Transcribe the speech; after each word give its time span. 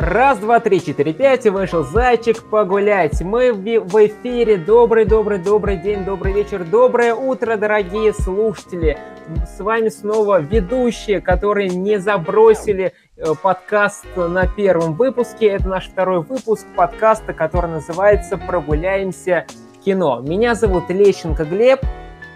Раз, 0.00 0.38
два, 0.38 0.60
три, 0.60 0.80
четыре, 0.80 1.12
пять, 1.12 1.44
вышел 1.46 1.82
зайчик 1.82 2.44
погулять. 2.44 3.20
Мы 3.20 3.52
в 3.52 4.06
эфире. 4.06 4.56
Добрый, 4.56 5.04
добрый, 5.04 5.40
добрый 5.40 5.76
день, 5.76 6.04
добрый 6.04 6.32
вечер, 6.32 6.62
доброе 6.62 7.14
утро, 7.16 7.56
дорогие 7.56 8.14
слушатели. 8.14 8.96
С 9.44 9.58
вами 9.58 9.88
снова 9.88 10.40
ведущие, 10.40 11.20
которые 11.20 11.70
не 11.70 11.98
забросили 11.98 12.92
э, 13.16 13.24
подкаст 13.42 14.04
на 14.14 14.46
первом 14.46 14.94
выпуске. 14.94 15.48
Это 15.48 15.68
наш 15.68 15.88
второй 15.88 16.20
выпуск 16.20 16.64
подкаста, 16.76 17.32
который 17.32 17.72
называется 17.72 18.38
«Прогуляемся 18.38 19.46
в 19.74 19.84
кино». 19.84 20.20
Меня 20.20 20.54
зовут 20.54 20.90
Лещенко 20.90 21.44
Глеб. 21.44 21.80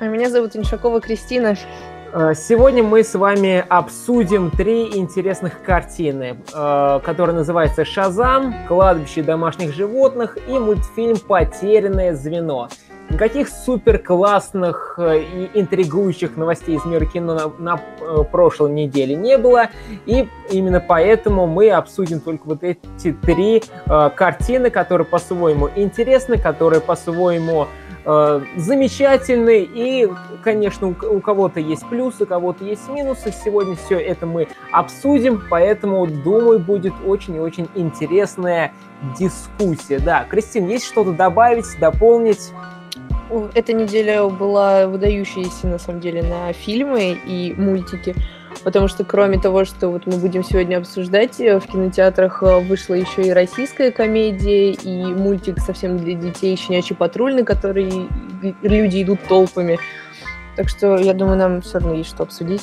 А 0.01 0.07
меня 0.07 0.31
зовут 0.31 0.57
Иншакова 0.57 1.01
Кристина. 1.01 1.55
Э, 2.15 2.35
сегодня 2.35 2.83
мы 2.83 3.05
с 3.05 3.15
вами 3.15 3.65
обсудим 3.67 4.51
три 4.51 4.99
интересных 4.99 5.63
картины, 5.63 6.37
э, 6.55 7.01
которые 7.03 7.35
называются 7.35 7.87
«Шазам», 7.87 8.55
«Кладбище 8.69 9.23
домашних 9.23 9.73
животных» 9.73 10.37
и 10.47 10.59
мультфильм 10.59 11.17
«Потерянное 11.17 12.15
звено». 12.15 12.69
Никаких 13.09 13.49
супер 13.49 13.99
классных 13.99 14.95
э, 14.99 15.23
и 15.23 15.51
интригующих 15.55 16.37
новостей 16.37 16.77
из 16.77 16.85
мира 16.85 17.07
кино 17.07 17.53
на, 17.59 17.77
на 17.77 18.25
прошлой 18.25 18.73
неделе 18.73 19.15
не 19.15 19.39
было, 19.39 19.69
и 20.05 20.29
именно 20.51 20.81
поэтому 20.81 21.47
мы 21.47 21.71
обсудим 21.71 22.21
только 22.21 22.43
вот 22.45 22.63
эти 22.63 23.13
три 23.13 23.63
э, 23.87 24.11
картины, 24.15 24.69
которые 24.69 25.07
по-своему 25.07 25.71
интересны, 25.75 26.39
которые 26.39 26.81
по-своему 26.81 27.63
э, 27.65 27.82
замечательный. 28.05 29.63
И, 29.63 30.09
конечно, 30.43 30.89
у, 30.89 31.21
кого-то 31.21 31.61
есть 31.61 31.87
плюсы, 31.89 32.25
у 32.25 32.27
кого-то 32.27 32.65
есть 32.65 32.89
минусы. 32.89 33.33
Сегодня 33.33 33.77
все 33.77 33.99
это 33.99 34.27
мы 34.27 34.49
обсудим, 34.73 35.43
поэтому, 35.49 36.07
думаю, 36.07 36.59
будет 36.59 36.95
очень 37.07 37.37
и 37.37 37.41
очень 37.41 37.69
интересная 37.75 38.73
дискуссия. 39.19 39.99
Да, 39.99 40.25
Кристин, 40.29 40.69
есть 40.69 40.87
что-то 40.87 41.13
добавить, 41.13 41.67
дополнить? 41.81 42.53
Эта 43.55 43.73
неделя 43.73 44.25
была 44.29 44.87
выдающаяся, 44.87 45.67
на 45.67 45.79
самом 45.79 46.01
деле, 46.01 46.23
на 46.23 46.53
фильмы 46.53 47.19
и 47.25 47.55
мультики 47.57 48.15
потому 48.65 48.89
что 48.89 49.05
кроме 49.05 49.39
того, 49.39 49.65
что 49.65 49.89
вот 49.89 50.07
мы 50.07 50.17
будем 50.17 50.45
сегодня 50.45 50.79
обсуждать, 50.79 51.41
э, 51.41 51.59
в 51.59 51.67
кинотеатрах 51.67 52.43
э, 52.43 52.61
вышла 52.61 52.95
еще 52.95 53.23
и 53.23 53.31
российская 53.31 53.91
комедия, 53.91 54.73
и 54.73 55.05
мультик 55.15 55.59
совсем 55.59 55.99
для 55.99 56.15
детей 56.15 56.57
«Щенячий 56.57 56.97
патрульный», 56.97 57.45
который 57.45 58.09
люди 58.63 59.03
идут 59.03 59.21
толпами. 59.29 59.79
Так 60.57 60.69
что, 60.69 60.97
я 60.97 61.15
думаю, 61.15 61.39
нам 61.39 61.63
все 61.63 61.79
равно 61.79 61.95
есть 61.95 62.11
что 62.11 62.25
обсудить. 62.25 62.63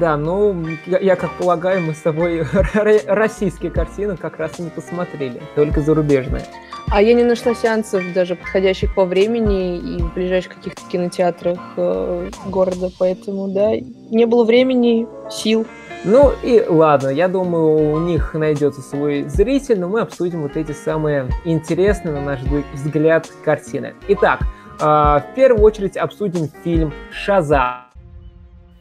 Да, 0.00 0.16
ну, 0.16 0.56
я, 0.86 0.98
я 0.98 1.16
как 1.16 1.30
полагаю, 1.38 1.82
мы 1.82 1.94
с 1.94 2.00
тобой 2.00 2.44
российские 3.06 3.70
картины 3.70 4.16
как 4.16 4.38
раз 4.38 4.58
и 4.58 4.62
не 4.62 4.70
посмотрели, 4.70 5.40
только 5.54 5.80
зарубежные. 5.80 6.42
А 6.90 7.00
я 7.00 7.14
не 7.14 7.22
нашла 7.22 7.54
сеансов 7.54 8.02
даже 8.12 8.34
подходящих 8.34 8.94
по 8.94 9.04
времени 9.04 9.78
и 9.78 10.02
в 10.02 10.14
ближайших 10.14 10.56
каких-то 10.56 10.82
кинотеатрах 10.90 11.58
э, 11.76 12.30
города, 12.46 12.90
поэтому, 12.98 13.48
да, 13.48 13.72
не 14.10 14.26
было 14.26 14.44
времени, 14.44 15.06
сил. 15.30 15.66
Ну 16.04 16.32
и 16.42 16.62
ладно, 16.68 17.08
я 17.08 17.28
думаю, 17.28 17.94
у 17.94 17.98
них 18.00 18.34
найдется 18.34 18.82
свой 18.82 19.24
зритель, 19.24 19.80
но 19.80 19.88
мы 19.88 20.00
обсудим 20.00 20.42
вот 20.42 20.56
эти 20.56 20.72
самые 20.72 21.28
интересные, 21.44 22.14
на 22.14 22.20
наш 22.20 22.40
взгляд, 22.74 23.30
картины. 23.44 23.94
Итак, 24.08 24.40
э, 24.80 24.84
в 24.84 25.24
первую 25.34 25.62
очередь 25.62 25.96
обсудим 25.96 26.50
фильм 26.62 26.92
«Шаза». 27.10 27.83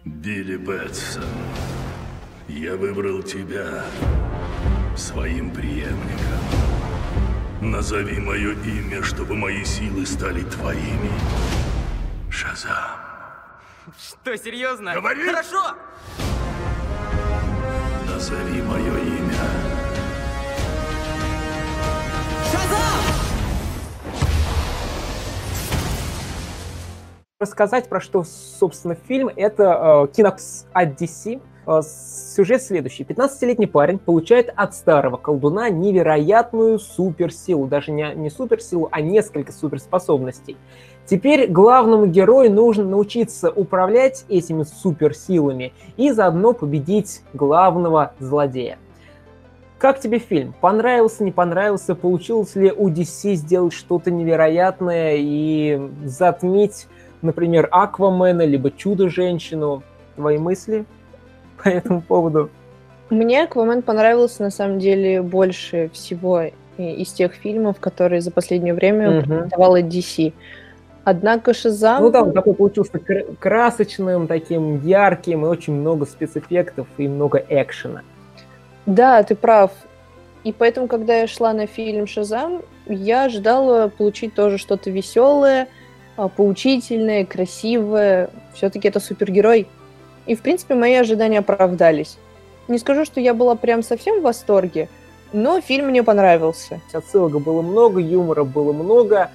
Билли 0.05 0.57
Бэтсон, 0.57 1.23
я 2.49 2.75
выбрал 2.75 3.23
тебя 3.23 3.85
своим 4.97 5.49
преемником. 5.49 6.43
Назови 7.61 8.19
мое 8.19 8.51
имя, 8.51 9.01
чтобы 9.01 9.35
мои 9.35 9.63
силы 9.63 10.05
стали 10.05 10.41
твоими. 10.43 11.09
Шазам. 12.29 12.99
Что, 13.97 14.35
серьезно? 14.35 14.93
Говори! 14.93 15.25
Хорошо! 15.25 15.73
Назови 18.05 18.61
мое 18.61 18.99
имя. 18.99 19.39
Шазам! 22.51 22.82
Рассказать 27.43 27.89
про 27.89 27.99
что, 27.99 28.23
собственно, 28.23 28.95
фильм. 28.95 29.29
Это 29.35 30.07
э, 30.07 30.15
кинокс 30.15 30.65
DC, 30.73 31.41
Э, 31.65 31.81
сюжет 31.81 32.61
следующий. 32.61 33.03
15-летний 33.03 33.67
парень 33.67 33.97
получает 33.97 34.51
от 34.55 34.75
старого 34.75 35.17
колдуна 35.17 35.69
невероятную 35.69 36.79
суперсилу. 36.79 37.67
Даже 37.67 37.91
не, 37.91 38.13
не 38.15 38.29
суперсилу, 38.29 38.89
а 38.91 39.01
несколько 39.01 39.51
суперспособностей. 39.51 40.57
Теперь 41.05 41.47
главному 41.47 42.05
герою 42.05 42.51
нужно 42.51 42.85
научиться 42.85 43.51
управлять 43.51 44.25
этими 44.29 44.63
суперсилами 44.63 45.73
и 45.97 46.11
заодно 46.11 46.53
победить 46.53 47.21
главного 47.33 48.13
злодея. 48.19 48.77
Как 49.77 49.99
тебе 49.99 50.19
фильм? 50.19 50.53
Понравился, 50.61 51.25
не 51.25 51.31
понравился? 51.31 51.93
Получилось 51.93 52.55
ли 52.55 52.71
у 52.71 52.89
DC 52.89 53.33
сделать 53.33 53.73
что-то 53.73 54.11
невероятное 54.11 55.15
и 55.17 55.89
затмить, 56.05 56.87
например, 57.23 57.67
Аквамена, 57.71 58.45
либо 58.45 58.71
Чудо-женщину? 58.71 59.83
Твои 60.15 60.37
мысли? 60.37 60.85
по 61.63 61.69
этому 61.69 62.01
поводу? 62.01 62.49
Мне 63.09 63.43
Аквамен 63.43 63.81
понравился, 63.81 64.43
на 64.43 64.49
самом 64.49 64.79
деле, 64.79 65.21
больше 65.21 65.89
всего 65.93 66.43
из 66.77 67.11
тех 67.11 67.33
фильмов, 67.33 67.79
которые 67.79 68.21
за 68.21 68.31
последнее 68.31 68.73
время 68.73 69.19
угу. 69.19 69.33
DC. 69.55 70.33
Однако 71.03 71.53
Шазам... 71.53 72.01
Ну 72.01 72.09
да, 72.09 72.23
он 72.23 72.31
такой 72.31 72.53
получился 72.53 72.97
красочным, 73.39 74.27
таким 74.27 74.81
ярким, 74.81 75.45
и 75.45 75.49
очень 75.49 75.73
много 75.73 76.05
спецэффектов, 76.05 76.87
и 76.97 77.07
много 77.07 77.43
экшена. 77.49 78.01
Да, 78.85 79.21
ты 79.23 79.35
прав. 79.35 79.71
И 80.43 80.51
поэтому, 80.51 80.87
когда 80.87 81.19
я 81.19 81.27
шла 81.27 81.53
на 81.53 81.67
фильм 81.67 82.07
Шазам, 82.07 82.61
я 82.87 83.25
ожидала 83.25 83.89
получить 83.89 84.33
тоже 84.33 84.57
что-то 84.57 84.89
веселое, 84.89 85.67
поучительное, 86.15 87.25
красивое. 87.25 88.29
Все-таки 88.53 88.87
это 88.87 88.99
супергерой. 88.99 89.67
И, 90.25 90.35
в 90.35 90.41
принципе, 90.41 90.75
мои 90.75 90.93
ожидания 90.93 91.39
оправдались. 91.39 92.17
Не 92.67 92.77
скажу, 92.77 93.03
что 93.03 93.19
я 93.19 93.33
была 93.33 93.55
прям 93.55 93.83
совсем 93.83 94.19
в 94.19 94.23
восторге, 94.23 94.87
но 95.33 95.59
фильм 95.59 95.87
мне 95.87 96.03
понравился. 96.03 96.79
Отсылок 96.93 97.41
было 97.41 97.61
много, 97.61 97.99
юмора 97.99 98.43
было 98.43 98.71
много. 98.71 99.31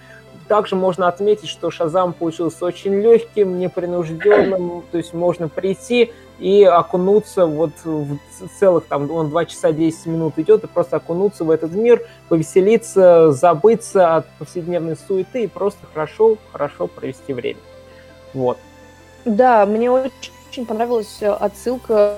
Также 0.46 0.76
можно 0.76 1.08
отметить, 1.08 1.48
что 1.48 1.70
Шазам 1.70 2.14
получился 2.14 2.64
очень 2.64 2.94
легким, 3.02 3.58
непринужденным, 3.58 4.82
то 4.90 4.96
есть 4.96 5.12
можно 5.12 5.48
прийти 5.48 6.10
и 6.38 6.62
окунуться 6.62 7.46
вот 7.46 7.72
в 7.84 8.18
целых, 8.58 8.84
там, 8.86 9.10
он 9.10 9.30
2 9.30 9.44
часа 9.46 9.72
10 9.72 10.06
минут 10.06 10.38
идет, 10.38 10.64
и 10.64 10.66
просто 10.66 10.96
окунуться 10.96 11.44
в 11.44 11.50
этот 11.50 11.72
мир, 11.72 12.02
повеселиться, 12.28 13.32
забыться 13.32 14.16
от 14.16 14.26
повседневной 14.38 14.96
суеты 14.96 15.44
и 15.44 15.46
просто 15.48 15.86
хорошо, 15.92 16.36
хорошо 16.52 16.86
провести 16.86 17.32
время. 17.32 17.60
Вот. 18.34 18.58
Да, 19.24 19.66
мне 19.66 19.90
очень 19.90 20.66
понравилась 20.66 21.18
э, 21.20 21.28
отсылка 21.28 22.16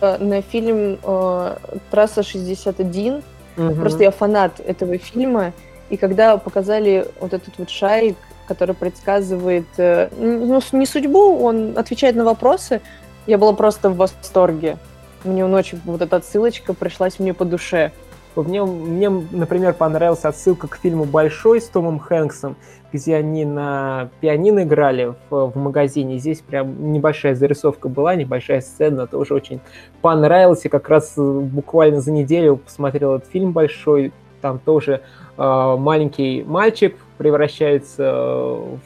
э, 0.00 0.16
на 0.18 0.40
фильм 0.40 0.98
э, 1.02 1.56
«Трасса 1.90 2.22
61». 2.22 3.22
Угу. 3.56 3.74
Просто 3.74 4.02
я 4.04 4.10
фанат 4.10 4.60
этого 4.60 4.96
фильма. 4.98 5.52
И 5.90 5.96
когда 5.96 6.36
показали 6.38 7.06
вот 7.20 7.34
этот 7.34 7.58
вот 7.58 7.70
шарик, 7.70 8.16
который 8.46 8.74
предсказывает 8.74 9.66
ну, 9.76 10.60
не 10.72 10.86
судьбу, 10.86 11.38
он 11.38 11.76
отвечает 11.76 12.16
на 12.16 12.24
вопросы, 12.24 12.80
я 13.28 13.38
была 13.38 13.52
просто 13.52 13.90
в 13.90 13.96
восторге. 13.96 14.78
Мне 15.22 15.44
очень, 15.44 15.80
вот 15.84 16.00
эта 16.00 16.16
отсылочка 16.16 16.72
пришлась 16.72 17.18
мне 17.18 17.34
по 17.34 17.44
душе. 17.44 17.92
Мне, 18.34 18.62
мне, 18.64 19.10
например, 19.10 19.74
понравилась 19.74 20.24
отсылка 20.24 20.68
к 20.68 20.76
фильму 20.76 21.04
«Большой» 21.04 21.60
с 21.60 21.66
Томом 21.66 21.98
Хэнксом, 21.98 22.56
где 22.92 23.16
они 23.16 23.44
на 23.44 24.10
пианино 24.20 24.62
играли 24.62 25.14
в, 25.28 25.50
в 25.50 25.56
магазине. 25.56 26.18
Здесь 26.18 26.40
прям 26.40 26.92
небольшая 26.92 27.34
зарисовка 27.34 27.88
была, 27.88 28.14
небольшая 28.14 28.60
сцена, 28.60 29.06
тоже 29.06 29.34
очень 29.34 29.60
понравилась. 30.00 30.64
И 30.64 30.68
как 30.68 30.88
раз 30.88 31.14
буквально 31.16 32.00
за 32.00 32.12
неделю 32.12 32.56
посмотрел 32.56 33.16
этот 33.16 33.28
фильм 33.28 33.52
«Большой». 33.52 34.12
Там 34.40 34.60
тоже 34.60 35.02
э, 35.36 35.76
маленький 35.78 36.44
мальчик 36.44 36.96
превращается 37.18 38.12
в 38.12 38.78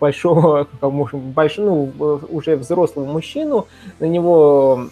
большого, 0.00 0.68
большого, 0.82 1.90
ну, 1.98 2.20
уже 2.30 2.56
взрослого 2.56 3.06
мужчину. 3.06 3.66
На 3.98 4.06
него 4.06 4.88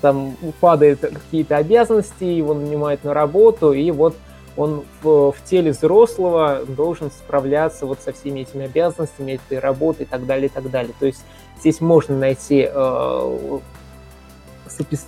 там 0.00 0.36
падают 0.60 1.00
какие-то 1.00 1.56
обязанности, 1.56 2.24
его 2.24 2.54
нанимают 2.54 3.04
на 3.04 3.14
работу, 3.14 3.72
и 3.72 3.90
вот 3.90 4.14
он 4.56 4.84
в, 5.02 5.32
в 5.32 5.44
теле 5.44 5.70
взрослого 5.70 6.64
должен 6.66 7.10
справляться 7.10 7.86
вот 7.86 8.00
со 8.00 8.12
всеми 8.12 8.40
этими 8.40 8.64
обязанностями, 8.64 9.32
этой 9.32 9.60
работой 9.60 10.02
и 10.02 10.08
так 10.08 10.26
далее, 10.26 10.46
и 10.46 10.50
так 10.50 10.70
далее. 10.70 10.92
То 10.98 11.06
есть 11.06 11.24
здесь 11.60 11.80
можно 11.80 12.18
найти 12.18 12.68
э, 12.68 13.58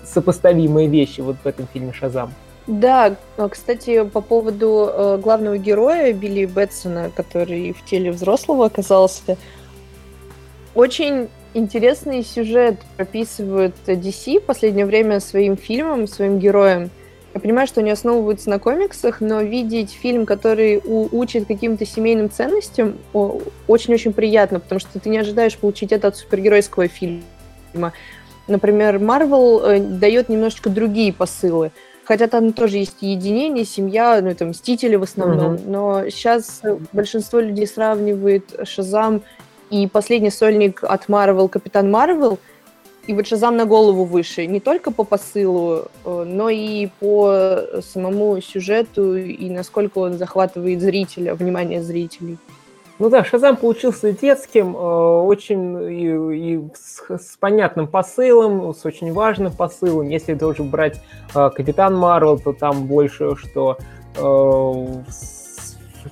сопоставимые 0.05 0.89
вещи 0.89 1.21
вот 1.21 1.37
в 1.43 1.47
этом 1.47 1.67
фильме 1.67 1.93
«Шазам». 1.93 2.33
Да, 2.71 3.17
а, 3.37 3.49
кстати, 3.49 4.05
по 4.05 4.21
поводу 4.21 4.89
э, 4.89 5.19
главного 5.21 5.59
героя 5.59 6.13
Билли 6.13 6.45
Бэтсона, 6.45 7.11
который 7.13 7.73
в 7.73 7.85
теле 7.85 8.13
взрослого 8.13 8.67
оказался, 8.67 9.37
очень 10.77 11.29
интересный 11.53 12.23
сюжет 12.23 12.77
прописывают 12.97 13.75
DC 13.87 14.39
в 14.39 14.45
последнее 14.45 14.87
время 14.87 15.19
своим 15.19 15.57
фильмам, 15.57 16.07
своим 16.07 16.39
героям. 16.39 16.91
Я 17.35 17.41
понимаю, 17.41 17.67
что 17.67 17.81
они 17.81 17.91
основываются 17.91 18.49
на 18.49 18.61
комиксах, 18.61 19.21
но 19.21 19.41
видеть 19.41 19.91
фильм, 19.91 20.25
который 20.25 20.81
учит 20.85 21.49
каким-то 21.49 21.85
семейным 21.85 22.31
ценностям, 22.31 22.99
очень-очень 23.67 24.13
приятно, 24.13 24.61
потому 24.61 24.79
что 24.79 25.01
ты 25.01 25.09
не 25.09 25.19
ожидаешь 25.19 25.59
получить 25.59 25.91
это 25.91 26.07
от 26.07 26.17
супергеройского 26.17 26.87
фильма. 26.87 27.25
Например, 28.47 29.01
Марвел 29.01 29.61
э, 29.65 29.81
дает 29.81 30.29
немножечко 30.29 30.71
другие 30.71 31.13
посылы. 31.13 31.73
Хотя 32.11 32.27
там 32.27 32.53
тоже 32.53 32.79
есть 32.79 32.97
единение, 33.03 33.65
семья, 33.65 34.19
ну, 34.21 34.31
это 34.31 34.45
Мстители 34.45 34.97
в 34.97 35.05
основном. 35.05 35.55
Mm-hmm. 35.55 35.71
Но 35.71 36.11
сейчас 36.11 36.61
большинство 36.93 37.39
людей 37.39 37.69
сравнивает 37.69 38.53
Шазам 38.65 39.23
и 39.71 39.87
последний 39.87 40.31
сольник 40.31 40.83
от 40.83 41.09
Марвел, 41.09 41.49
Капитан 41.49 41.89
Марвел, 41.89 42.41
и 43.07 43.15
вот 43.15 43.29
Шазам 43.29 43.57
на 43.57 43.65
голову 43.65 44.05
выше, 44.05 44.47
не 44.47 44.59
только 44.59 44.91
по 44.91 45.05
посылу, 45.05 45.85
э, 46.05 46.25
но 46.27 46.49
и 46.49 46.89
по 46.99 47.63
самому 47.81 48.41
сюжету, 48.41 49.15
и 49.17 49.49
насколько 49.49 49.99
он 49.99 50.19
захватывает 50.19 50.81
зрителя, 50.81 51.37
внимание 51.37 51.81
зрителей. 51.81 52.39
Ну 53.01 53.09
да, 53.09 53.25
Шазам 53.25 53.57
получился 53.57 54.13
детским, 54.13 54.77
э, 54.77 54.79
очень 54.79 55.91
и, 55.91 56.57
и 56.57 56.69
с, 56.75 57.01
с 57.09 57.37
понятным 57.39 57.89
посылом, 57.89 58.75
с 58.75 58.85
очень 58.85 59.11
важным 59.15 59.53
посылом. 59.53 60.07
Если 60.07 60.35
тоже 60.35 60.65
брать 60.65 61.01
э, 61.35 61.49
Капитан 61.49 61.97
Марвел, 61.97 62.39
то 62.39 62.53
там 62.53 62.87
больше, 62.87 63.37
что 63.37 63.79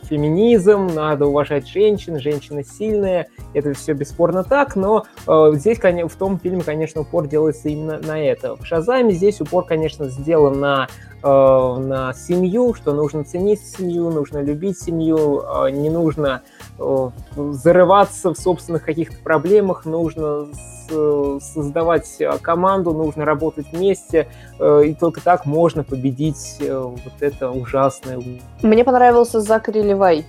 феминизм, 0.08 0.87
надо 0.94 1.26
уважать 1.26 1.69
женщин, 1.69 2.19
женщины 2.19 2.64
сильные, 2.64 3.29
это 3.55 3.75
все 3.75 3.93
бесспорно 3.93 4.44
так, 4.44 4.76
но 4.76 5.05
э, 5.26 5.50
здесь 5.55 5.79
в 5.79 6.17
том 6.17 6.38
фильме, 6.38 6.62
конечно, 6.62 7.02
упор 7.02 7.26
делается 7.26 7.69
именно 7.69 7.99
на 7.99 8.20
это. 8.20 8.56
В 8.56 8.64
Шазаме 8.64 9.12
здесь 9.12 9.41
упор, 9.41 9.64
конечно, 9.64 10.08
сделан 10.08 10.61
на 10.61 10.88
э, 11.23 11.26
на 11.26 12.12
семью, 12.14 12.75
что 12.75 12.93
нужно 12.93 13.25
ценить 13.25 13.61
семью, 13.61 14.11
нужно 14.11 14.43
любить 14.43 14.79
семью, 14.79 15.43
э, 15.43 15.70
не 15.70 15.91
нужно 15.91 16.43
э, 16.44 16.57
зарываться 16.78 18.32
в 18.32 18.38
собственных 18.38 18.84
каких-то 18.84 19.16
проблемах, 19.22 19.84
нужно 19.84 20.46
создавать 20.88 22.16
э, 22.20 22.30
команду, 22.40 22.92
нужно 22.92 23.25
работать 23.25 23.66
вместе, 23.72 24.28
э, 24.58 24.84
и 24.86 24.94
только 24.94 25.22
так 25.22 25.46
можно 25.46 25.84
победить 25.84 26.56
э, 26.60 26.78
вот 26.78 27.00
это 27.20 27.50
ужасное. 27.50 28.20
Мне 28.62 28.84
понравился 28.84 29.40
Закари 29.40 29.82
Левай. 29.82 30.25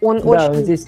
Он 0.00 0.18
да, 0.18 0.28
очень... 0.28 0.48
он 0.50 0.54
здесь 0.56 0.86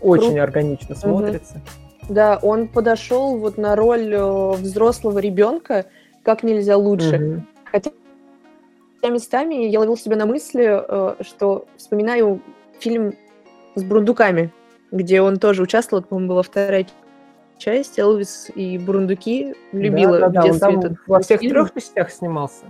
очень 0.00 0.32
Кру... 0.32 0.42
органично 0.42 0.94
смотрится. 0.94 1.54
Угу. 1.54 2.14
Да, 2.14 2.38
он 2.42 2.68
подошел 2.68 3.36
вот 3.36 3.58
на 3.58 3.76
роль 3.76 4.16
взрослого 4.56 5.18
ребенка 5.18 5.86
как 6.22 6.42
нельзя 6.42 6.76
лучше. 6.76 7.16
Угу. 7.16 7.42
Хотя 7.72 7.90
местами 9.10 9.66
я 9.66 9.80
ловил 9.80 9.96
себя 9.96 10.16
на 10.16 10.26
мысли, 10.26 10.82
что 11.22 11.66
вспоминаю 11.76 12.40
фильм 12.78 13.14
с 13.74 13.82
Брундуками, 13.82 14.52
где 14.90 15.20
он 15.20 15.38
тоже 15.38 15.62
участвовал, 15.62 16.02
по-моему, 16.02 16.30
была 16.30 16.42
вторая 16.42 16.86
часть 17.58 17.98
Элвис 17.98 18.50
и 18.54 18.78
Бурундуки 18.78 19.54
любила 19.72 20.18
да, 20.20 20.28
да, 20.28 20.40
в 20.40 20.44
детстве 20.44 20.68
он 20.68 20.78
этот 20.78 20.98
во 21.06 21.20
всех 21.20 21.40
фильм. 21.40 21.52
трех 21.52 21.74
частях 21.74 22.10
снимался. 22.10 22.66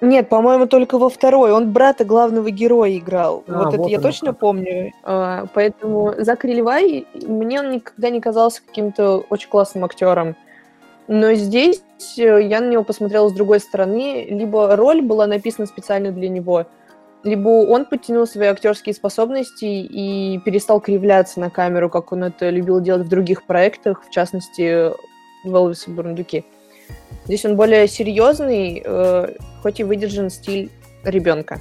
Нет, 0.00 0.28
по-моему, 0.28 0.66
только 0.66 0.98
во 0.98 1.08
второй. 1.08 1.52
Он 1.52 1.72
брата 1.72 2.04
главного 2.04 2.50
героя 2.50 2.98
играл. 2.98 3.44
А, 3.46 3.58
вот, 3.58 3.64
вот 3.66 3.74
это 3.74 3.88
я 3.88 4.00
точно 4.00 4.28
как. 4.28 4.40
помню. 4.40 4.92
А, 5.04 5.46
поэтому 5.54 6.14
Закари 6.18 6.54
Левай, 6.54 7.06
мне 7.14 7.60
он 7.60 7.70
никогда 7.70 8.10
не 8.10 8.20
казался 8.20 8.62
каким-то 8.66 9.18
очень 9.30 9.48
классным 9.48 9.84
актером. 9.84 10.34
Но 11.06 11.34
здесь 11.34 11.84
э, 12.18 12.42
я 12.42 12.60
на 12.60 12.68
него 12.68 12.82
посмотрела 12.82 13.28
с 13.28 13.32
другой 13.32 13.60
стороны. 13.60 14.26
Либо 14.28 14.74
роль 14.74 15.02
была 15.02 15.28
написана 15.28 15.66
специально 15.66 16.10
для 16.10 16.28
него, 16.28 16.66
либо 17.24 17.48
он 17.48 17.84
подтянул 17.84 18.26
свои 18.26 18.48
актерские 18.48 18.94
способности 18.94 19.64
и 19.64 20.38
перестал 20.44 20.80
кривляться 20.80 21.40
на 21.40 21.50
камеру, 21.50 21.88
как 21.88 22.12
он 22.12 22.24
это 22.24 22.50
любил 22.50 22.80
делать 22.80 23.06
в 23.06 23.08
других 23.08 23.44
проектах, 23.44 24.04
в 24.04 24.10
частности, 24.10 24.90
в 25.44 25.54
Элвисе 25.54 25.90
Бурундуки. 25.90 26.44
Здесь 27.24 27.44
он 27.44 27.56
более 27.56 27.86
серьезный, 27.88 28.82
э, 28.84 29.36
хоть 29.62 29.80
и 29.80 29.84
выдержан 29.84 30.30
стиль 30.30 30.70
ребенка. 31.04 31.60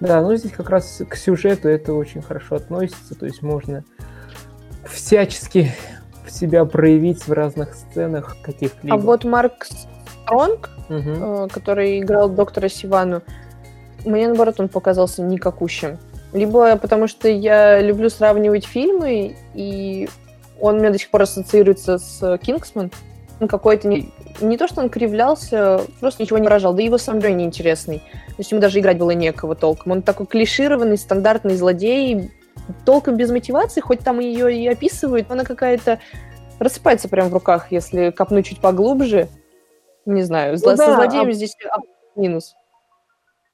Да, 0.00 0.20
ну 0.20 0.36
здесь 0.36 0.52
как 0.52 0.68
раз 0.68 1.02
к 1.08 1.16
сюжету 1.16 1.68
это 1.68 1.94
очень 1.94 2.20
хорошо 2.20 2.56
относится, 2.56 3.14
то 3.14 3.24
есть 3.24 3.42
можно 3.42 3.84
всячески 4.84 5.72
себя 6.28 6.64
проявить 6.66 7.26
в 7.26 7.32
разных 7.32 7.74
сценах 7.74 8.36
каких-либо. 8.42 8.94
А 8.94 8.98
вот 8.98 9.24
Марк 9.24 9.64
Стронг, 9.64 10.70
угу. 10.90 11.48
который 11.50 12.00
играл 12.00 12.28
доктора 12.28 12.68
Сивану, 12.68 13.22
мне, 14.04 14.28
наоборот, 14.28 14.60
он 14.60 14.68
показался 14.68 15.22
никакущим. 15.22 15.98
Либо 16.32 16.76
потому 16.76 17.06
что 17.06 17.28
я 17.28 17.80
люблю 17.80 18.10
сравнивать 18.10 18.66
фильмы, 18.66 19.36
и 19.54 20.08
он 20.60 20.76
у 20.76 20.78
меня 20.78 20.90
до 20.90 20.98
сих 20.98 21.10
пор 21.10 21.22
ассоциируется 21.22 21.98
с 21.98 22.38
«Кингсман». 22.38 22.90
Он 23.38 23.48
какой-то 23.48 23.86
не, 23.86 24.10
не 24.40 24.56
то, 24.56 24.66
что 24.66 24.80
он 24.80 24.88
кривлялся, 24.88 25.82
просто 26.00 26.22
ничего 26.22 26.38
не 26.38 26.44
выражал, 26.44 26.72
да 26.72 26.82
и 26.82 26.86
его 26.86 26.96
сам 26.96 27.18
Джой 27.18 27.34
неинтересный. 27.34 27.98
То 27.98 28.34
есть 28.38 28.50
ему 28.50 28.60
даже 28.60 28.80
играть 28.80 28.98
было 28.98 29.10
некого 29.10 29.54
толком. 29.54 29.92
Он 29.92 30.02
такой 30.02 30.26
клишированный, 30.26 30.96
стандартный 30.96 31.54
злодей, 31.56 32.30
толком 32.84 33.16
без 33.16 33.30
мотивации, 33.30 33.80
хоть 33.80 34.00
там 34.00 34.20
ее 34.20 34.54
и 34.54 34.66
описывают, 34.66 35.30
она 35.30 35.44
какая-то 35.44 36.00
рассыпается 36.58 37.08
прямо 37.08 37.28
в 37.28 37.34
руках, 37.34 37.70
если 37.70 38.10
копнуть 38.10 38.46
чуть 38.46 38.60
поглубже. 38.60 39.28
Не 40.06 40.22
знаю, 40.22 40.52
ну, 40.52 40.58
со 40.58 40.76
да, 40.76 40.94
злодеем 40.94 41.28
а... 41.28 41.32
здесь 41.32 41.54
минус. 42.14 42.54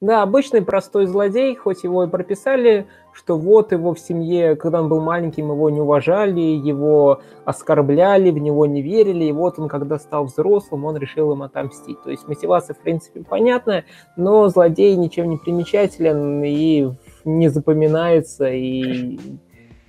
Да, 0.02 0.22
обычный 0.22 0.62
простой 0.62 1.06
злодей, 1.06 1.54
хоть 1.54 1.84
его 1.84 2.02
и 2.02 2.08
прописали, 2.08 2.88
что 3.12 3.38
вот 3.38 3.70
его 3.70 3.94
в 3.94 4.00
семье, 4.00 4.56
когда 4.56 4.80
он 4.80 4.88
был 4.88 5.00
маленьким, 5.00 5.52
его 5.52 5.70
не 5.70 5.80
уважали, 5.80 6.40
его 6.40 7.20
оскорбляли, 7.44 8.32
в 8.32 8.38
него 8.38 8.66
не 8.66 8.82
верили, 8.82 9.26
и 9.26 9.32
вот 9.32 9.60
он, 9.60 9.68
когда 9.68 10.00
стал 10.00 10.24
взрослым, 10.24 10.86
он 10.86 10.96
решил 10.96 11.32
им 11.32 11.42
отомстить. 11.42 12.02
То 12.02 12.10
есть 12.10 12.26
мотивация, 12.26 12.74
в 12.74 12.80
принципе, 12.80 13.22
понятная, 13.22 13.84
но 14.16 14.48
злодей 14.48 14.96
ничем 14.96 15.30
не 15.30 15.36
примечателен 15.36 16.42
и 16.42 16.90
не 17.24 17.48
запоминается, 17.48 18.48
и 18.48 19.20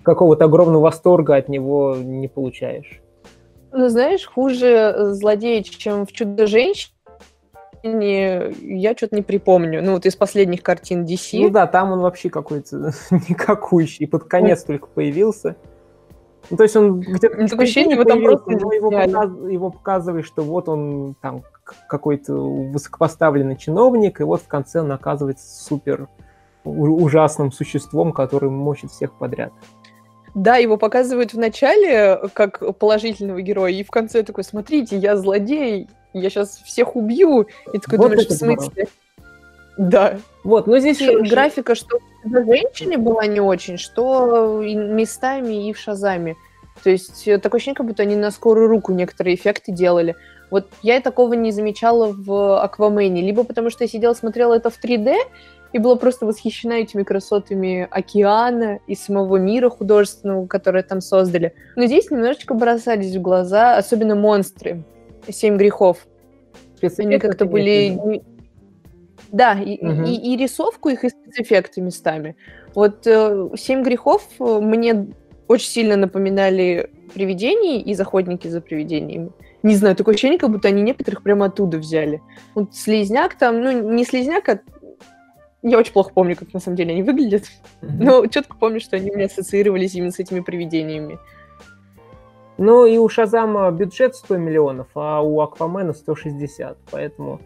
какого-то 0.04 0.46
огромного 0.46 0.84
восторга 0.84 1.38
от 1.38 1.50
него 1.50 1.96
не 1.96 2.28
получаешь. 2.28 3.02
Ну, 3.72 3.90
знаешь, 3.90 4.28
хуже 4.28 4.94
злодей, 5.14 5.64
чем 5.64 6.06
в 6.06 6.12
«Чудо-женщине», 6.12 6.94
я 7.84 8.96
что-то 8.96 9.16
не 9.16 9.22
припомню. 9.22 9.84
Ну, 9.84 9.94
вот 9.94 10.06
из 10.06 10.16
последних 10.16 10.64
картин 10.64 11.04
DC. 11.04 11.42
Ну 11.42 11.50
да, 11.50 11.68
там 11.68 11.92
он 11.92 12.00
вообще 12.00 12.30
какой-то 12.30 12.94
никакущий. 13.30 14.08
Под 14.08 14.24
конец 14.24 14.64
только 14.64 14.88
появился. 14.88 15.58
Ну, 16.50 16.58
то 16.58 16.64
есть 16.64 16.76
он 16.76 17.00
где-то 17.00 17.56
в 17.56 17.60
ощущение, 17.60 17.96
его 17.96 18.04
там 18.04 18.22
просто 18.22 18.52
его, 18.52 18.92
показ, 18.92 19.32
его 19.50 19.70
показывает, 19.70 20.26
что 20.26 20.44
вот 20.44 20.68
он 20.68 21.16
там 21.22 21.44
какой-то 21.88 22.34
высокопоставленный 22.34 23.56
чиновник, 23.56 24.20
и 24.20 24.24
вот 24.24 24.42
в 24.42 24.48
конце 24.48 24.82
он 24.82 24.92
оказывается 24.92 25.48
супер 25.64 26.10
ужасным 26.66 27.52
существом, 27.52 28.12
который 28.12 28.50
мочит 28.50 28.92
всех 28.92 29.14
подряд. 29.14 29.54
Да, 30.36 30.58
его 30.58 30.78
показывают 30.78 31.34
в 31.34 31.38
начале 31.38 32.20
как 32.34 32.78
положительного 32.78 33.42
героя, 33.42 33.72
и 33.72 33.84
в 33.84 33.92
конце 33.92 34.24
такой, 34.24 34.44
смотрите, 34.44 34.98
я 34.98 35.16
злодей, 35.16 35.88
я 36.14 36.30
сейчас 36.30 36.62
всех 36.66 36.96
убью. 36.96 37.48
И 37.74 37.80
такой 37.80 37.98
вот 37.98 38.10
думаешь, 38.12 38.28
в 38.28 38.32
смысле? 38.32 38.88
Да. 39.78 40.18
Вот, 40.44 40.68
но 40.68 40.78
здесь... 40.80 41.02
И 41.02 41.30
графика, 41.30 41.76
что 41.76 42.00
в 42.24 42.46
женщине 42.46 42.98
была 42.98 43.26
не 43.26 43.40
очень, 43.40 43.78
что 43.78 44.62
местами 44.64 45.70
и 45.70 45.74
в 45.74 45.80
Шазаме. 45.80 46.36
То 46.84 46.90
есть 46.90 47.28
э, 47.28 47.38
такое 47.38 47.60
ощущение, 47.60 47.76
как 47.76 47.86
будто 47.86 48.04
они 48.04 48.16
на 48.16 48.32
скорую 48.32 48.68
руку 48.68 48.92
некоторые 48.92 49.36
эффекты 49.36 49.72
делали. 49.72 50.16
Вот 50.52 50.68
я 50.82 51.00
такого 51.02 51.34
не 51.34 51.52
замечала 51.52 52.14
в 52.16 52.62
Аквамене. 52.62 53.22
Либо 53.22 53.44
потому 53.44 53.70
что 53.70 53.84
я 53.84 53.88
сидела, 53.88 54.14
смотрела 54.14 54.54
это 54.54 54.70
в 54.70 54.84
3D, 54.84 55.16
и 55.72 55.80
была 55.80 55.96
просто 55.96 56.26
восхищена 56.26 56.74
этими 56.74 57.04
красотами 57.04 57.88
океана 57.90 58.80
и 58.86 58.96
самого 58.96 59.38
мира 59.38 59.70
художественного, 59.70 60.46
который 60.46 60.84
там 60.84 61.02
создали. 61.02 61.56
Но 61.76 61.86
здесь 61.88 62.12
немножечко 62.12 62.54
бросались 62.54 63.16
в 63.16 63.22
глаза, 63.22 63.76
особенно 63.76 64.16
монстры. 64.16 64.84
«Семь 65.30 65.58
грехов». 65.58 66.08
Они 66.98 67.18
как-то 67.20 67.46
были... 67.46 68.22
Да, 69.32 69.60
и, 69.60 69.84
угу. 69.84 70.04
и, 70.04 70.34
и 70.34 70.38
рисовку 70.38 70.90
их, 70.90 71.04
и 71.04 71.10
спецэффекты 71.10 71.82
местами. 71.82 72.36
Вот 72.76 73.08
э, 73.08 73.50
«Семь 73.58 73.82
грехов» 73.82 74.28
мне 74.40 75.08
очень 75.48 75.70
сильно 75.70 75.96
напоминали 75.96 76.92
привидений 77.14 77.82
из 77.82 78.00
«Охотники 78.00 78.48
за 78.48 78.62
привидениями». 78.62 79.32
Не 79.64 79.76
знаю, 79.76 79.96
такое 79.96 80.14
ощущение, 80.14 80.38
как 80.38 80.52
будто 80.52 80.68
они 80.68 80.82
некоторых 80.82 81.24
прямо 81.24 81.46
оттуда 81.46 81.78
взяли. 81.78 82.22
Вот 82.54 82.76
слизняк 82.76 83.36
там, 83.36 83.62
ну, 83.62 83.94
не 83.94 84.04
слизняк, 84.04 84.50
а 84.50 84.60
я 85.64 85.78
очень 85.80 85.94
плохо 85.94 86.12
помню, 86.14 86.36
как 86.36 86.54
на 86.54 86.60
самом 86.60 86.76
деле 86.76 86.92
они 86.92 87.04
выглядят, 87.04 87.46
но 87.82 88.26
четко 88.28 88.58
помню, 88.58 88.82
что 88.82 88.98
они 88.98 89.10
у 89.12 89.16
меня 89.16 89.28
ассоциировались 89.28 89.96
именно 89.96 90.12
с 90.12 90.20
этими 90.20 90.42
привидениями. 90.42 91.18
Ну 92.58 92.86
и 92.86 92.98
у 92.98 93.10
Шазама 93.10 93.72
бюджет 93.72 94.16
100 94.16 94.38
миллионов, 94.38 94.88
а 94.96 95.22
у 95.22 95.42
Аквамена 95.42 95.94
160, 95.94 96.78
поэтому, 96.92 97.42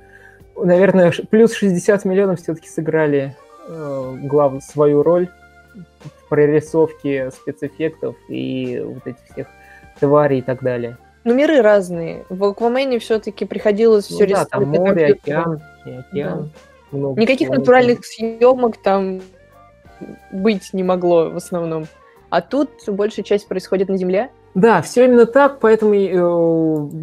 наверное, 0.56 1.14
плюс 1.30 1.54
60 1.54 2.06
миллионов 2.06 2.42
все-таки 2.42 2.68
сыграли 2.68 3.36
э, 3.68 4.18
глав, 4.24 4.62
свою 4.64 5.04
роль 5.04 5.30
в 5.76 6.30
прорисовке 6.30 7.32
спецэффектов 7.32 8.16
и 8.28 8.82
вот 8.84 9.08
этих 9.08 9.24
всех 9.32 9.48
тварей 10.00 10.40
и 10.40 10.42
так 10.42 10.62
далее. 10.62 10.98
Ну, 11.24 11.34
миры 11.34 11.62
разные. 11.62 12.26
В 12.30 12.44
Аквамене 12.46 13.00
все-таки 13.00 13.46
приходилось 13.46 14.10
ну, 14.10 14.16
все 14.16 14.28
да, 14.28 14.46
там 14.46 14.64
море, 14.66 15.14
океан, 15.14 15.62
океан. 15.84 16.52
Да. 16.92 16.98
Много 16.98 17.22
Никаких 17.22 17.48
всего 17.48 17.60
натуральных 17.60 18.06
съемок 18.06 18.78
там 18.78 19.22
быть 20.32 20.74
не 20.74 20.84
могло 20.84 21.30
в 21.30 21.36
основном. 21.36 21.88
А 22.30 22.42
тут 22.42 22.70
большая 22.88 23.26
часть 23.26 23.48
происходит 23.48 23.90
на 23.90 23.98
Земле. 23.98 24.32
Да, 24.58 24.82
все 24.82 25.06
именно 25.06 25.28
так, 25.28 25.60
поэтому 25.60 25.94
э, 25.94 26.08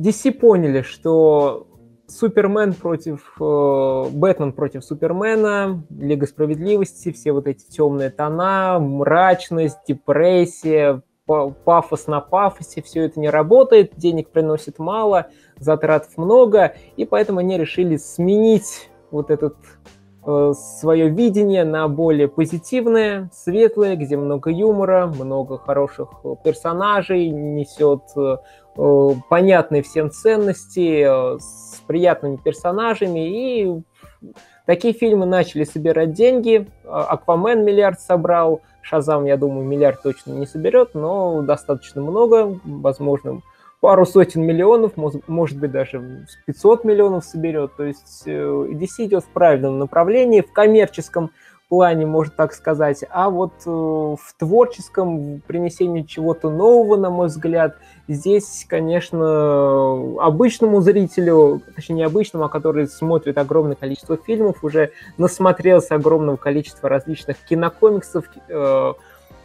DC 0.02 0.32
поняли, 0.32 0.82
что 0.82 1.68
Супермен 2.08 2.74
против... 2.74 3.36
Э, 3.40 4.06
Бэтмен 4.10 4.52
против 4.52 4.84
Супермена, 4.84 5.84
Лига 5.88 6.26
Справедливости, 6.26 7.12
все 7.12 7.30
вот 7.30 7.46
эти 7.46 7.64
темные 7.70 8.10
тона, 8.10 8.80
мрачность, 8.80 9.78
депрессия, 9.86 11.02
пафос 11.26 12.08
на 12.08 12.20
пафосе, 12.20 12.82
все 12.82 13.04
это 13.04 13.20
не 13.20 13.30
работает, 13.30 13.92
денег 13.96 14.30
приносит 14.30 14.80
мало, 14.80 15.28
затрат 15.56 16.08
много, 16.16 16.74
и 16.96 17.04
поэтому 17.04 17.38
они 17.38 17.56
решили 17.56 17.98
сменить 17.98 18.90
вот 19.12 19.30
этот 19.30 19.54
свое 20.54 21.08
видение 21.08 21.64
на 21.64 21.86
более 21.88 22.28
позитивное, 22.28 23.30
светлое, 23.32 23.96
где 23.96 24.16
много 24.16 24.50
юмора, 24.50 25.06
много 25.06 25.58
хороших 25.58 26.08
э, 26.24 26.34
персонажей, 26.42 27.28
несет 27.28 28.02
э, 28.16 28.38
э, 28.76 29.08
понятные 29.28 29.82
всем 29.82 30.10
ценности, 30.10 31.04
э, 31.04 31.38
с 31.38 31.82
приятными 31.86 32.36
персонажами. 32.36 33.28
И 33.28 33.82
такие 34.66 34.94
фильмы 34.94 35.26
начали 35.26 35.64
собирать 35.64 36.12
деньги. 36.12 36.68
А, 36.84 37.04
Аквамен 37.04 37.64
миллиард 37.64 38.00
собрал, 38.00 38.62
Шазам, 38.80 39.26
я 39.26 39.36
думаю, 39.36 39.66
миллиард 39.66 40.02
точно 40.02 40.32
не 40.32 40.46
соберет, 40.46 40.94
но 40.94 41.42
достаточно 41.42 42.00
много, 42.02 42.58
возможно, 42.64 43.40
пару 43.84 44.06
сотен 44.06 44.40
миллионов, 44.40 44.92
может 45.26 45.58
быть, 45.58 45.70
даже 45.70 46.26
500 46.46 46.84
миллионов 46.84 47.22
соберет. 47.22 47.76
То 47.76 47.84
есть 47.84 48.22
э, 48.24 48.30
DC 48.32 49.04
идет 49.04 49.24
в 49.24 49.28
правильном 49.28 49.78
направлении, 49.78 50.40
в 50.40 50.50
коммерческом 50.54 51.32
плане, 51.68 52.06
можно 52.06 52.32
так 52.34 52.54
сказать, 52.54 53.04
а 53.10 53.28
вот 53.28 53.52
э, 53.66 53.68
в 53.68 54.34
творческом, 54.38 55.36
в 55.36 55.40
принесении 55.40 56.00
чего-то 56.00 56.48
нового, 56.48 56.96
на 56.96 57.10
мой 57.10 57.26
взгляд, 57.26 57.76
здесь, 58.08 58.64
конечно, 58.66 60.16
обычному 60.18 60.80
зрителю, 60.80 61.60
точнее 61.76 61.96
не 61.96 62.02
обычному, 62.04 62.46
а 62.46 62.48
который 62.48 62.86
смотрит 62.86 63.36
огромное 63.36 63.76
количество 63.76 64.16
фильмов, 64.16 64.64
уже 64.64 64.92
насмотрелся 65.18 65.96
огромного 65.96 66.36
количества 66.36 66.88
различных 66.88 67.36
кинокомиксов, 67.46 68.24
э, 68.48 68.92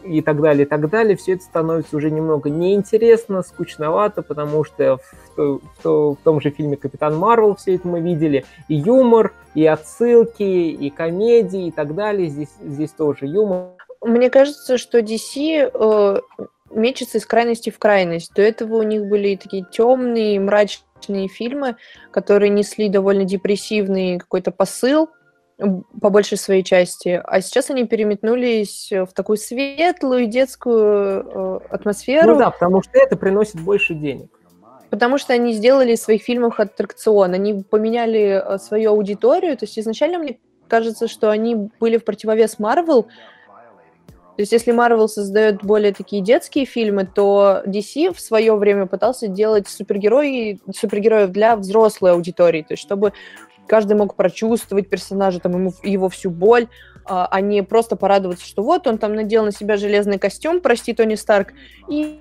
и 0.04 0.22
так 0.22 0.42
далее, 0.42 0.66
и 0.66 0.70
так 0.70 0.90
далее, 0.90 1.16
все 1.18 1.34
это 1.34 1.44
становится 1.44 1.96
уже 1.98 2.12
немного 2.12 2.50
неинтересно, 2.50 3.44
скучновато, 3.44 4.22
потому 4.22 4.64
что 4.64 5.00
в, 5.36 5.60
в, 5.84 6.16
в, 6.16 6.18
том 6.24 6.42
же 6.42 6.50
фильме 6.52 6.78
«Капитан 6.78 7.18
Марвел» 7.18 7.56
все 7.56 7.76
это 7.76 7.88
мы 7.88 8.00
видели, 8.00 8.46
и 8.68 8.76
юмор, 8.76 9.34
и 9.56 9.66
отсылки, 9.66 10.44
и 10.44 10.90
комедии, 10.90 11.68
и 11.68 11.72
так 11.72 11.96
далее, 11.96 12.30
здесь, 12.30 12.54
здесь 12.62 12.92
тоже 12.92 13.26
юмор. 13.26 13.70
Мне 14.02 14.30
кажется, 14.30 14.78
что 14.78 15.00
DC 15.00 15.72
э, 15.74 16.20
мечется 16.72 17.18
из 17.18 17.26
крайности 17.26 17.70
в 17.70 17.80
крайность. 17.80 18.34
До 18.34 18.42
этого 18.42 18.78
у 18.78 18.84
них 18.84 19.06
были 19.06 19.36
такие 19.36 19.66
темные, 19.70 20.40
мрачные 20.40 21.28
фильмы, 21.28 21.76
которые 22.12 22.50
несли 22.50 22.90
довольно 22.90 23.26
депрессивный 23.26 24.20
какой-то 24.20 24.52
посыл, 24.52 25.10
по 26.02 26.10
большей 26.10 26.38
своей 26.38 26.64
части, 26.64 27.22
а 27.24 27.42
сейчас 27.42 27.70
они 27.70 27.86
переметнулись 27.86 28.90
в 28.92 29.08
такую 29.14 29.38
светлую 29.38 30.28
детскую 30.28 31.26
э, 31.26 31.60
атмосферу. 31.70 32.34
Ну 32.34 32.40
да, 32.40 32.52
потому 32.52 32.82
что 32.82 32.98
это 32.98 33.18
приносит 33.18 33.60
больше 33.60 33.94
денег. 33.94 34.30
Потому 34.90 35.18
что 35.18 35.34
они 35.34 35.54
сделали 35.54 35.94
из 35.94 36.02
своих 36.02 36.24
фильмов 36.24 36.60
аттракцион, 36.60 37.34
они 37.34 37.64
поменяли 37.70 38.42
э, 38.42 38.58
свою 38.58 38.92
аудиторию, 38.92 39.58
то 39.58 39.66
есть 39.66 39.78
изначально 39.78 40.20
мне 40.20 40.40
кажется, 40.70 41.08
что 41.08 41.30
они 41.30 41.70
были 41.80 41.98
в 41.98 42.06
противовес 42.06 42.58
Марвел, 42.60 43.04
то 43.04 44.42
есть 44.42 44.54
если 44.54 44.74
Marvel 44.74 45.10
создает 45.10 45.62
более 45.66 45.94
такие 45.94 46.22
детские 46.22 46.64
фильмы, 46.64 47.06
то 47.06 47.62
DC 47.66 48.14
в 48.14 48.22
свое 48.22 48.56
время 48.56 48.86
пытался 48.86 49.28
делать 49.28 49.68
супергерои, 49.68 50.62
супергероев 50.74 51.32
для 51.32 51.58
взрослой 51.58 52.14
аудитории, 52.14 52.62
то 52.62 52.72
есть 52.76 52.82
чтобы 52.82 53.12
каждый 53.70 53.96
мог 53.96 54.16
прочувствовать 54.16 54.90
персонажа, 54.90 55.40
там, 55.40 55.54
ему, 55.54 55.74
его 55.84 56.10
всю 56.10 56.32
боль, 56.32 56.68
а, 57.06 57.28
а 57.30 57.40
не 57.40 57.64
просто 57.64 57.96
порадоваться, 57.96 58.46
что 58.46 58.64
вот 58.64 58.88
он 58.88 58.98
там 58.98 59.14
надел 59.14 59.46
на 59.46 59.52
себя 59.52 59.78
железный 59.78 60.18
костюм, 60.18 60.60
прости, 60.60 60.94
Тони 60.94 61.16
Старк, 61.16 61.54
и, 61.88 62.20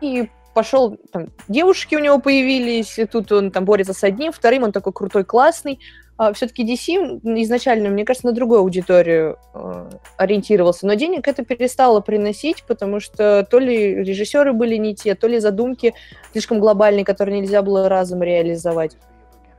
и 0.00 0.28
пошел, 0.54 0.98
там, 1.12 1.28
девушки 1.46 1.94
у 1.94 2.00
него 2.00 2.18
появились, 2.18 2.98
и 2.98 3.06
тут 3.06 3.30
он 3.30 3.52
там 3.52 3.64
борется 3.64 3.94
с 3.94 4.02
одним, 4.02 4.32
вторым, 4.32 4.64
он 4.64 4.72
такой 4.72 4.92
крутой, 4.92 5.24
классный. 5.24 5.78
А, 6.16 6.32
все-таки 6.32 6.66
DC 6.66 7.20
изначально, 7.42 7.90
мне 7.90 8.04
кажется, 8.04 8.26
на 8.26 8.32
другую 8.32 8.58
аудиторию 8.58 9.38
э, 9.54 9.90
ориентировался, 10.16 10.84
но 10.88 10.94
денег 10.94 11.28
это 11.28 11.44
перестало 11.44 12.00
приносить, 12.00 12.64
потому 12.66 12.98
что 12.98 13.46
то 13.48 13.60
ли 13.60 13.94
режиссеры 14.02 14.52
были 14.52 14.74
не 14.74 14.96
те, 14.96 15.14
то 15.14 15.28
ли 15.28 15.38
задумки 15.38 15.94
слишком 16.32 16.58
глобальные, 16.58 17.04
которые 17.04 17.40
нельзя 17.40 17.62
было 17.62 17.88
разом 17.88 18.20
реализовать. 18.20 18.96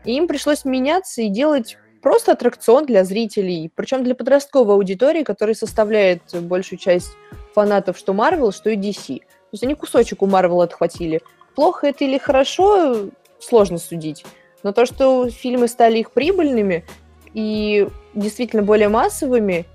И 0.06 0.14
им 0.16 0.28
пришлось 0.28 0.66
меняться 0.66 1.22
и 1.22 1.30
делать 1.30 1.78
просто 2.02 2.32
аттракцион 2.32 2.86
для 2.86 3.04
зрителей, 3.04 3.72
причем 3.76 4.04
для 4.04 4.16
подростковой 4.16 4.76
аудитории, 4.76 5.24
которая 5.24 5.56
составляет 5.56 6.22
большую 6.42 6.80
часть 6.80 7.12
фанатов 7.54 7.98
что 7.98 8.14
Marvel, 8.14 8.52
что 8.52 8.70
и 8.70 8.78
DC. 8.78 9.20
То 9.20 9.54
есть 9.54 9.64
они 9.64 9.76
кусочек 9.76 10.22
у 10.22 10.28
Marvel 10.28 10.64
отхватили. 10.64 11.22
Плохо 11.56 11.88
это 11.88 12.06
или 12.06 12.18
хорошо, 12.18 13.10
сложно 13.40 13.78
судить. 13.78 14.26
Но 14.64 14.72
то, 14.72 14.86
что 14.86 15.30
фильмы 15.30 15.68
стали 15.68 16.00
их 16.00 16.12
прибыльными 16.12 16.86
и 17.34 17.88
действительно 18.14 18.64
более 18.64 18.90
массовыми, 18.90 19.66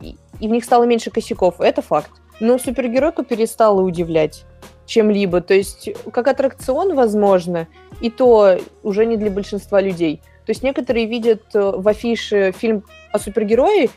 и 0.00 0.16
в 0.48 0.50
них 0.50 0.64
стало 0.64 0.84
меньше 0.84 1.10
косяков, 1.10 1.60
это 1.60 1.82
факт. 1.82 2.10
Но 2.40 2.58
супергеройка 2.58 3.24
перестала 3.24 3.80
удивлять 3.80 4.44
чем-либо. 4.92 5.40
То 5.40 5.54
есть 5.54 5.88
как 6.12 6.28
аттракцион, 6.28 6.94
возможно, 6.94 7.66
и 8.00 8.10
то 8.10 8.58
уже 8.82 9.06
не 9.06 9.16
для 9.16 9.30
большинства 9.30 9.80
людей. 9.80 10.20
То 10.44 10.50
есть 10.50 10.62
некоторые 10.62 11.06
видят 11.06 11.42
э, 11.54 11.72
в 11.76 11.86
афише 11.88 12.52
фильм 12.56 12.84
о 13.10 13.18
супергерое 13.18 13.88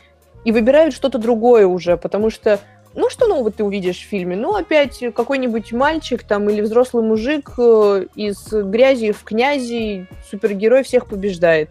и 0.44 0.52
выбирают 0.52 0.94
что-то 0.94 1.18
другое 1.18 1.66
уже, 1.66 1.96
потому 1.96 2.30
что 2.30 2.60
ну, 2.94 3.10
что 3.10 3.26
нового 3.26 3.50
ты 3.50 3.62
увидишь 3.62 3.98
в 3.98 4.08
фильме? 4.08 4.36
Ну, 4.36 4.54
опять 4.54 5.04
какой-нибудь 5.14 5.70
мальчик 5.72 6.22
там 6.22 6.48
или 6.48 6.62
взрослый 6.62 7.04
мужик 7.04 7.50
э, 7.58 8.06
из 8.14 8.48
грязи 8.50 9.12
в 9.12 9.22
князи, 9.22 10.06
супергерой 10.30 10.82
всех 10.82 11.06
побеждает. 11.06 11.68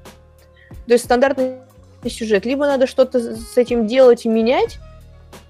То 0.85 0.93
есть 0.93 1.05
стандартный 1.05 1.61
сюжет. 2.07 2.45
Либо 2.45 2.67
надо 2.67 2.85
что-то 2.85 3.19
с 3.19 3.57
этим 3.57 3.87
делать 3.87 4.25
и 4.25 4.29
менять, 4.29 4.77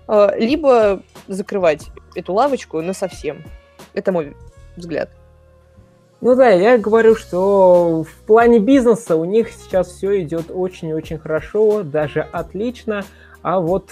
э, 0.07 0.29
либо 0.37 1.01
закрывать 1.27 1.87
эту 2.15 2.31
лавочку 2.31 2.81
на 2.81 2.93
совсем. 2.93 3.43
Это 3.95 4.11
мой 4.11 4.35
взгляд. 4.75 5.09
Ну 6.21 6.35
да, 6.35 6.49
я 6.49 6.77
говорю, 6.77 7.15
что 7.15 8.03
в 8.03 8.25
плане 8.25 8.59
бизнеса 8.59 9.15
у 9.15 9.25
них 9.25 9.49
сейчас 9.51 9.87
все 9.87 10.21
идет 10.21 10.45
очень-очень 10.49 11.17
хорошо, 11.17 11.83
даже 11.83 12.21
отлично. 12.21 13.03
А 13.41 13.59
вот 13.59 13.89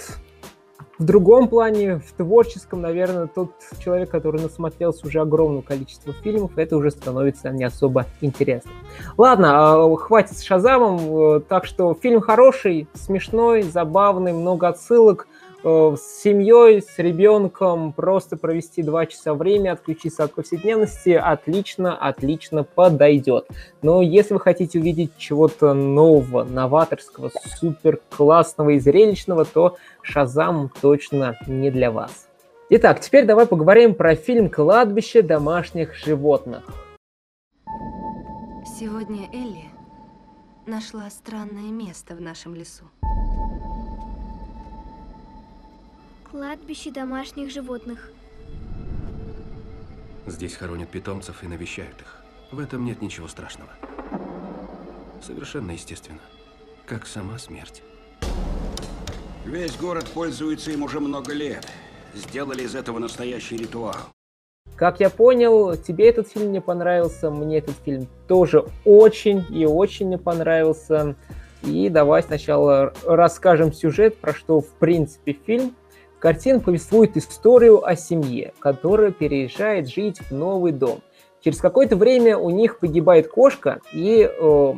в 0.98 1.04
другом 1.04 1.48
плане, 1.48 1.98
в 1.98 2.12
творческом, 2.12 2.80
наверное, 2.80 3.26
тот 3.26 3.50
человек, 3.82 4.10
который 4.10 4.40
насмотрелся 4.40 5.06
уже 5.06 5.20
огромное 5.20 5.62
количество 5.62 6.12
фильмов, 6.12 6.52
это 6.56 6.76
уже 6.76 6.90
становится 6.90 7.50
не 7.50 7.64
особо 7.64 8.06
интересно. 8.20 8.70
Ладно, 9.16 9.84
а, 9.84 9.96
хватит 9.96 10.36
с 10.36 10.42
Шазамом. 10.42 11.42
Так 11.42 11.66
что 11.66 11.94
фильм 11.94 12.20
хороший, 12.20 12.88
смешной, 12.94 13.62
забавный, 13.62 14.32
много 14.32 14.68
отсылок. 14.68 15.28
Э, 15.64 15.96
с 15.98 16.22
семьей, 16.22 16.82
с 16.82 16.98
ребенком, 16.98 17.94
просто 17.94 18.36
провести 18.36 18.82
два 18.82 19.06
часа 19.06 19.32
время, 19.32 19.72
отключиться 19.72 20.24
от 20.24 20.34
повседневности, 20.34 21.10
отлично, 21.10 21.96
отлично 21.96 22.64
подойдет. 22.64 23.48
Но 23.80 24.02
если 24.02 24.34
вы 24.34 24.40
хотите 24.40 24.78
увидеть 24.78 25.16
чего-то 25.16 25.72
нового, 25.72 26.44
новаторского, 26.44 27.30
супер 27.58 27.98
классного 28.14 28.70
и 28.70 28.78
зрелищного, 28.78 29.46
то 29.46 29.76
Шазам 30.02 30.70
точно 30.82 31.38
не 31.46 31.70
для 31.70 31.90
вас. 31.90 32.28
Итак, 32.68 33.00
теперь 33.00 33.24
давай 33.24 33.46
поговорим 33.46 33.94
про 33.94 34.16
фильм 34.16 34.50
«Кладбище 34.50 35.22
домашних 35.22 35.94
животных». 35.94 36.64
Сегодня 38.78 39.30
Элли 39.32 39.64
нашла 40.66 41.08
странное 41.08 41.70
место 41.70 42.14
в 42.14 42.20
нашем 42.20 42.54
лесу. 42.54 42.84
Кладбище 46.34 46.90
домашних 46.90 47.48
животных. 47.48 48.10
Здесь 50.26 50.56
хоронят 50.56 50.88
питомцев 50.88 51.44
и 51.44 51.46
навещают 51.46 51.94
их. 52.00 52.24
В 52.50 52.58
этом 52.58 52.84
нет 52.84 53.00
ничего 53.00 53.28
страшного. 53.28 53.70
Совершенно 55.22 55.70
естественно. 55.70 56.18
Как 56.86 57.06
сама 57.06 57.38
смерть. 57.38 57.84
Весь 59.44 59.76
город 59.76 60.10
пользуется 60.12 60.72
им 60.72 60.82
уже 60.82 60.98
много 60.98 61.32
лет. 61.32 61.68
Сделали 62.14 62.64
из 62.64 62.74
этого 62.74 62.98
настоящий 62.98 63.56
ритуал. 63.56 63.94
Как 64.74 64.98
я 64.98 65.10
понял, 65.10 65.76
тебе 65.76 66.08
этот 66.08 66.26
фильм 66.26 66.50
не 66.50 66.60
понравился, 66.60 67.30
мне 67.30 67.58
этот 67.58 67.76
фильм 67.84 68.08
тоже 68.26 68.64
очень 68.84 69.46
и 69.50 69.66
очень 69.66 70.08
не 70.08 70.18
понравился. 70.18 71.14
И 71.62 71.88
давай 71.88 72.24
сначала 72.24 72.92
расскажем 73.04 73.72
сюжет, 73.72 74.16
про 74.18 74.34
что 74.34 74.60
в 74.60 74.70
принципе 74.80 75.32
фильм. 75.32 75.76
Картина 76.24 76.58
повествует 76.58 77.16
историю 77.18 77.86
о 77.86 77.94
семье, 77.96 78.54
которая 78.58 79.10
переезжает 79.10 79.90
жить 79.90 80.20
в 80.20 80.32
новый 80.32 80.72
дом. 80.72 81.02
Через 81.42 81.58
какое-то 81.58 81.96
время 81.96 82.38
у 82.38 82.48
них 82.48 82.78
погибает 82.78 83.28
кошка, 83.28 83.80
и 83.92 84.26
э, 84.26 84.74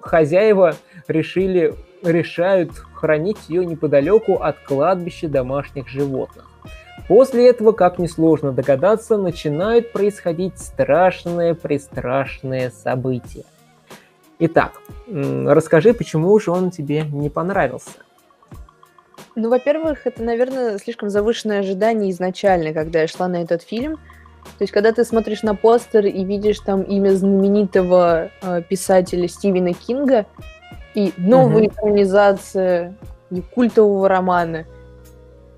хозяева 0.00 0.74
решили, 1.06 1.76
решают 2.02 2.72
хранить 2.72 3.48
ее 3.48 3.64
неподалеку 3.64 4.42
от 4.42 4.58
кладбища 4.58 5.28
домашних 5.28 5.86
животных. 5.86 6.50
После 7.06 7.48
этого, 7.48 7.70
как 7.70 8.00
несложно 8.00 8.50
догадаться, 8.50 9.16
начинают 9.16 9.92
происходить 9.92 10.58
страшные-престрашные 10.58 12.72
события. 12.72 13.44
Итак, 14.40 14.72
расскажи, 15.06 15.94
почему 15.94 16.36
же 16.40 16.50
он 16.50 16.72
тебе 16.72 17.02
не 17.02 17.30
понравился? 17.30 18.00
Ну, 19.34 19.48
во-первых, 19.48 20.06
это, 20.06 20.22
наверное, 20.22 20.78
слишком 20.78 21.08
завышенное 21.10 21.60
ожидание 21.60 22.10
изначально, 22.10 22.72
когда 22.72 23.00
я 23.00 23.06
шла 23.06 23.28
на 23.28 23.42
этот 23.42 23.62
фильм. 23.62 23.96
То 24.58 24.62
есть, 24.62 24.72
когда 24.72 24.92
ты 24.92 25.04
смотришь 25.04 25.42
на 25.42 25.54
постер 25.54 26.04
и 26.06 26.24
видишь 26.24 26.60
там 26.60 26.82
имя 26.82 27.10
знаменитого 27.10 28.30
э, 28.42 28.62
писателя 28.68 29.28
Стивена 29.28 29.72
Кинга 29.72 30.26
и 30.94 31.12
новая 31.16 31.62
угу. 31.62 31.66
экранизация 31.68 32.96
культового 33.54 34.08
романа– 34.08 34.66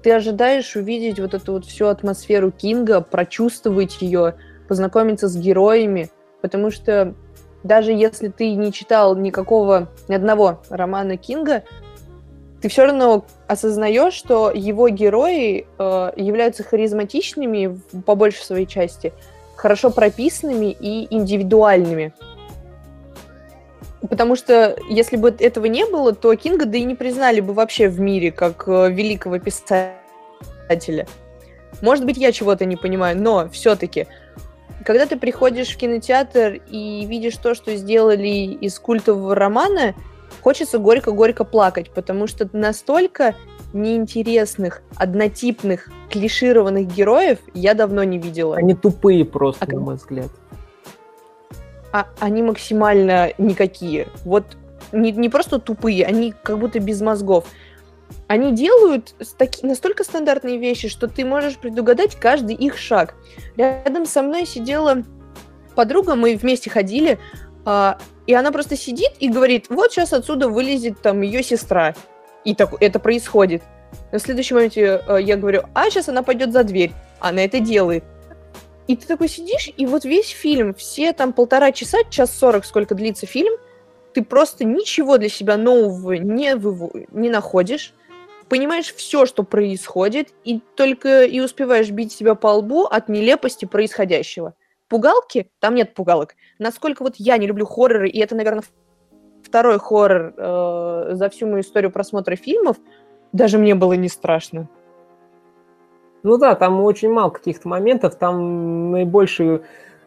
ты 0.04 0.12
ожидаешь 0.12 0.76
увидеть 0.76 1.18
вот 1.18 1.32
эту 1.32 1.54
вот 1.54 1.64
всю 1.64 1.86
атмосферу 1.86 2.52
Кинга, 2.52 3.00
прочувствовать 3.00 4.02
ее, 4.02 4.34
познакомиться 4.68 5.28
с 5.28 5.36
героями, 5.36 6.10
потому 6.42 6.70
что 6.70 7.14
даже 7.62 7.90
если 7.90 8.28
ты 8.28 8.54
не 8.54 8.70
читал 8.70 9.16
никакого, 9.16 9.88
ни 10.08 10.14
одного 10.14 10.60
романа 10.68 11.16
Кинга, 11.16 11.64
ты 12.64 12.70
все 12.70 12.86
равно 12.86 13.26
осознаешь, 13.46 14.14
что 14.14 14.50
его 14.50 14.88
герои 14.88 15.66
э, 15.78 16.12
являются 16.16 16.62
харизматичными 16.62 17.78
по 18.06 18.14
большей 18.14 18.42
своей 18.42 18.64
части, 18.64 19.12
хорошо 19.54 19.90
прописанными 19.90 20.74
и 20.80 21.14
индивидуальными. 21.14 22.14
Потому 24.08 24.34
что 24.34 24.78
если 24.88 25.16
бы 25.18 25.36
этого 25.38 25.66
не 25.66 25.84
было, 25.84 26.14
то 26.14 26.34
Кинга 26.36 26.64
да 26.64 26.78
и 26.78 26.84
не 26.84 26.94
признали 26.94 27.40
бы 27.40 27.52
вообще 27.52 27.90
в 27.90 28.00
мире 28.00 28.32
как 28.32 28.66
э, 28.66 28.88
великого 28.90 29.38
писателя. 29.38 31.06
Может 31.82 32.06
быть, 32.06 32.16
я 32.16 32.32
чего-то 32.32 32.64
не 32.64 32.76
понимаю, 32.76 33.20
но 33.20 33.46
все-таки, 33.50 34.06
когда 34.86 35.04
ты 35.04 35.18
приходишь 35.18 35.68
в 35.68 35.76
кинотеатр 35.76 36.62
и 36.70 37.04
видишь 37.04 37.36
то, 37.36 37.54
что 37.54 37.76
сделали 37.76 38.56
из 38.58 38.78
культового 38.78 39.34
романа, 39.34 39.94
хочется 40.44 40.78
горько-горько 40.78 41.42
плакать, 41.44 41.90
потому 41.90 42.26
что 42.26 42.48
настолько 42.52 43.34
неинтересных, 43.72 44.82
однотипных, 44.94 45.88
клишированных 46.10 46.86
героев 46.86 47.38
я 47.54 47.72
давно 47.72 48.04
не 48.04 48.18
видела. 48.18 48.56
Они 48.56 48.74
тупые 48.74 49.24
просто, 49.24 49.64
а, 49.64 49.72
на 49.72 49.80
мой 49.80 49.94
взгляд 49.96 50.28
а, 51.92 52.08
они 52.20 52.42
максимально 52.42 53.32
никакие. 53.38 54.08
Вот 54.24 54.44
не, 54.92 55.12
не 55.12 55.30
просто 55.30 55.58
тупые, 55.58 56.04
они 56.04 56.34
как 56.42 56.58
будто 56.58 56.78
без 56.78 57.00
мозгов. 57.00 57.46
Они 58.26 58.52
делают 58.52 59.14
таки, 59.38 59.66
настолько 59.66 60.04
стандартные 60.04 60.58
вещи, 60.58 60.88
что 60.88 61.08
ты 61.08 61.24
можешь 61.24 61.56
предугадать 61.56 62.16
каждый 62.16 62.54
их 62.54 62.76
шаг. 62.76 63.14
Рядом 63.56 64.04
со 64.04 64.22
мной 64.22 64.44
сидела 64.44 65.04
подруга, 65.74 66.16
мы 66.16 66.36
вместе 66.36 66.68
ходили, 66.68 67.18
а, 67.64 67.98
и 68.26 68.34
она 68.34 68.52
просто 68.52 68.76
сидит 68.76 69.12
и 69.18 69.28
говорит, 69.28 69.66
вот 69.68 69.92
сейчас 69.92 70.12
отсюда 70.12 70.48
вылезет 70.48 71.00
там 71.02 71.20
ее 71.22 71.42
сестра. 71.42 71.94
И 72.44 72.54
так, 72.54 72.74
это 72.80 72.98
происходит. 72.98 73.62
На 74.12 74.18
следующем 74.18 74.56
моменте 74.56 75.02
э, 75.06 75.18
я 75.20 75.36
говорю, 75.36 75.62
а 75.74 75.90
сейчас 75.90 76.08
она 76.08 76.22
пойдет 76.22 76.52
за 76.52 76.64
дверь. 76.64 76.92
Она 77.20 77.42
это 77.44 77.60
делает. 77.60 78.04
И 78.86 78.96
ты 78.96 79.06
такой 79.06 79.28
сидишь, 79.28 79.70
и 79.74 79.86
вот 79.86 80.04
весь 80.04 80.28
фильм, 80.28 80.74
все 80.74 81.12
там 81.14 81.32
полтора 81.32 81.72
часа, 81.72 81.98
час 82.10 82.36
сорок, 82.36 82.66
сколько 82.66 82.94
длится 82.94 83.24
фильм, 83.24 83.54
ты 84.12 84.22
просто 84.22 84.64
ничего 84.64 85.16
для 85.16 85.30
себя 85.30 85.56
нового 85.56 86.12
не, 86.12 86.54
выв... 86.54 86.92
не 87.10 87.30
находишь, 87.30 87.94
понимаешь 88.48 88.92
все, 88.94 89.24
что 89.24 89.42
происходит, 89.42 90.28
и 90.44 90.60
только 90.76 91.24
и 91.24 91.40
успеваешь 91.40 91.90
бить 91.90 92.12
себя 92.12 92.34
по 92.34 92.48
лбу 92.48 92.84
от 92.84 93.08
нелепости 93.08 93.64
происходящего. 93.64 94.54
Пугалки? 94.94 95.50
Там 95.58 95.74
нет 95.74 95.92
пугалок. 95.92 96.36
Насколько 96.60 97.02
вот 97.02 97.14
я 97.16 97.36
не 97.36 97.48
люблю 97.48 97.66
хорроры, 97.66 98.08
и 98.08 98.20
это, 98.20 98.36
наверное, 98.36 98.62
второй 99.42 99.80
хоррор 99.80 100.32
э, 100.36 101.08
за 101.14 101.28
всю 101.30 101.48
мою 101.48 101.62
историю 101.62 101.90
просмотра 101.90 102.36
фильмов, 102.36 102.76
даже 103.32 103.58
мне 103.58 103.74
было 103.74 103.94
не 103.94 104.08
страшно. 104.08 104.68
Ну 106.22 106.38
да, 106.38 106.54
там 106.54 106.80
очень 106.80 107.10
мало 107.10 107.30
каких-то 107.30 107.66
моментов, 107.66 108.14
там 108.14 108.92
наибольшую 108.92 109.62
э, 109.62 109.62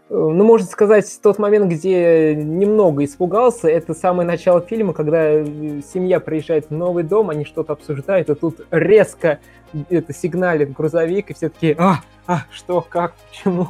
ну, 0.10 0.46
можно 0.46 0.66
сказать, 0.66 1.20
тот 1.22 1.38
момент, 1.38 1.70
где 1.70 2.34
немного 2.34 3.04
испугался, 3.04 3.68
это 3.68 3.94
самое 3.94 4.26
начало 4.26 4.62
фильма, 4.62 4.94
когда 4.94 5.32
э, 5.32 5.82
семья 5.82 6.22
приезжает 6.22 6.70
в 6.70 6.72
новый 6.72 7.04
дом, 7.04 7.30
они 7.30 7.44
что-то 7.44 7.74
обсуждают, 7.74 8.30
и 8.30 8.36
тут 8.36 8.66
резко 8.72 9.40
это 9.90 10.14
сигналит 10.14 10.72
грузовик, 10.72 11.30
и 11.30 11.34
все 11.34 11.50
таки 11.50 11.76
а, 11.78 11.96
а, 12.26 12.44
что, 12.52 12.80
как, 12.80 13.16
почему? 13.30 13.68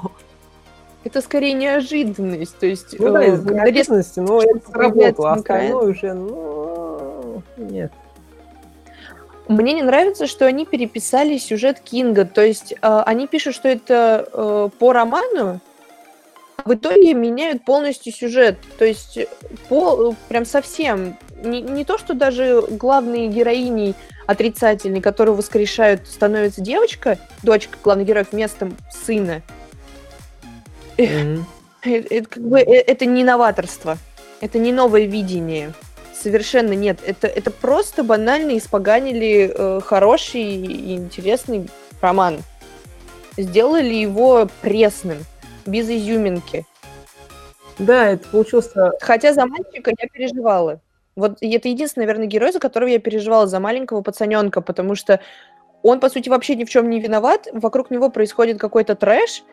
Это 1.08 1.22
скорее 1.22 1.54
неожиданность, 1.54 2.58
то 2.58 2.66
есть... 2.66 3.00
Ну 3.00 3.14
да, 3.14 3.24
из 3.24 3.40
э, 3.48 3.54
неожиданности, 3.54 4.20
но 4.20 4.42
это 4.42 4.60
сработало, 4.70 5.30
а 5.30 5.34
остальное 5.36 5.90
уже, 5.90 6.14
ну, 6.14 7.42
нет. 7.56 7.94
Мне 9.48 9.72
не 9.72 9.84
нравится, 9.84 10.28
что 10.28 10.46
они 10.46 10.66
переписали 10.66 11.38
сюжет 11.38 11.80
Кинга. 11.80 12.26
То 12.26 12.42
есть 12.42 12.74
э, 12.74 13.04
они 13.06 13.26
пишут, 13.28 13.56
что 13.56 13.70
это 13.70 14.28
э, 14.34 14.70
по 14.78 14.92
роману, 14.92 15.62
а 16.58 16.68
в 16.68 16.74
итоге 16.74 17.14
меняют 17.14 17.64
полностью 17.64 18.12
сюжет. 18.12 18.58
То 18.78 18.84
есть 18.84 19.18
по, 19.70 20.14
прям 20.28 20.44
совсем. 20.44 21.18
Не, 21.42 21.62
не 21.62 21.86
то, 21.86 21.98
что 21.98 22.16
даже 22.16 22.66
главные 22.70 23.30
героиней 23.30 23.96
отрицательной, 24.26 25.00
которую 25.00 25.38
воскрешают, 25.38 26.06
становится 26.06 26.60
девочка, 26.60 27.18
дочка 27.44 27.78
главных 27.82 28.08
героев 28.08 28.28
вместо 28.34 28.70
сына. 28.92 29.42
Mm-hmm. 30.98 31.44
Это, 31.84 32.16
это, 32.16 32.30
как 32.30 32.44
бы, 32.44 32.60
э, 32.60 32.82
это 32.82 33.06
не 33.06 33.24
новаторство. 33.24 33.98
Это 34.42 34.60
не 34.60 34.72
новое 34.72 35.06
видение. 35.06 35.74
Совершенно 36.14 36.74
нет. 36.74 37.00
Это, 37.06 37.28
это 37.28 37.52
просто 37.52 38.04
банально 38.04 38.58
испоганили 38.58 39.52
э, 39.54 39.82
хороший 39.84 40.42
и 40.42 40.96
интересный 40.96 41.70
роман. 42.02 42.40
Сделали 43.38 43.94
его 43.94 44.50
пресным, 44.62 45.20
без 45.66 45.90
изюминки. 45.90 46.66
Да, 47.78 48.10
это 48.10 48.28
получился... 48.30 48.92
Хотя 49.00 49.34
за 49.34 49.46
мальчика 49.46 49.92
я 49.98 50.08
переживала. 50.08 50.82
Вот 51.16 51.38
это 51.42 51.68
единственный, 51.68 52.06
наверное, 52.06 52.28
герой, 52.28 52.52
за 52.52 52.60
которого 52.60 52.90
я 52.90 53.00
переживала, 53.00 53.48
за 53.48 53.60
маленького 53.60 54.02
пацаненка, 54.02 54.62
потому 54.62 54.96
что 54.96 55.20
он, 55.84 56.00
по 56.00 56.10
сути, 56.10 56.30
вообще 56.30 56.56
ни 56.56 56.64
в 56.64 56.70
чем 56.70 56.90
не 56.90 57.00
виноват, 57.00 57.48
вокруг 57.54 57.92
него 57.92 58.10
происходит 58.10 58.60
какой-то 58.60 58.96
трэш, 58.96 59.44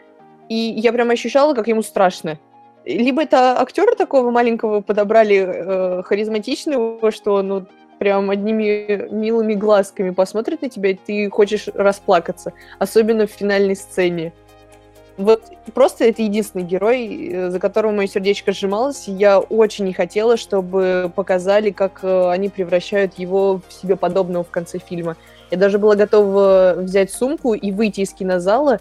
и 0.48 0.54
я 0.54 0.92
прям 0.92 1.11
ощущала, 1.11 1.54
как 1.54 1.68
ему 1.68 1.83
страшно 1.83 2.38
либо 2.85 3.22
это 3.22 3.59
актера 3.61 3.94
такого 3.94 4.30
маленького 4.30 4.80
подобрали 4.80 5.37
э, 5.37 6.02
харизматичного, 6.02 7.11
что 7.11 7.42
ну, 7.42 7.66
прям 7.98 8.30
одними 8.30 9.09
милыми 9.11 9.54
глазками 9.54 10.11
посмотрит 10.11 10.62
на 10.62 10.68
тебя, 10.68 10.90
и 10.90 10.94
ты 10.94 11.30
хочешь 11.30 11.68
расплакаться. 11.72 12.52
Особенно 12.78 13.26
в 13.26 13.30
финальной 13.30 13.76
сцене. 13.76 14.33
вот 15.16 15.44
просто 15.72 16.04
это 16.04 16.22
единственный 16.22 16.64
герой, 16.64 17.30
э, 17.33 17.50
за 17.50 17.59
которого 17.59 17.92
мое 17.92 18.07
сердечко 18.07 18.52
сжималось. 18.52 19.04
Я 19.07 19.38
очень 19.38 19.87
не 19.87 19.94
хотела, 19.94 20.37
чтобы 20.37 21.11
показали, 21.14 21.70
как 21.70 22.00
э, 22.02 22.30
они 22.30 22.48
превращают 22.50 23.18
его 23.18 23.61
в 23.66 23.72
себе 23.72 23.96
подобного 23.96 24.44
в 24.44 24.50
конце 24.50 24.78
фильма. 24.78 25.16
Я 25.50 25.59
даже 25.59 25.78
была 25.78 25.94
готова 25.94 26.74
взять 26.78 27.12
сумку 27.12 27.54
и 27.54 27.70
выйти 27.70 28.00
из 28.00 28.12
кинозала. 28.12 28.80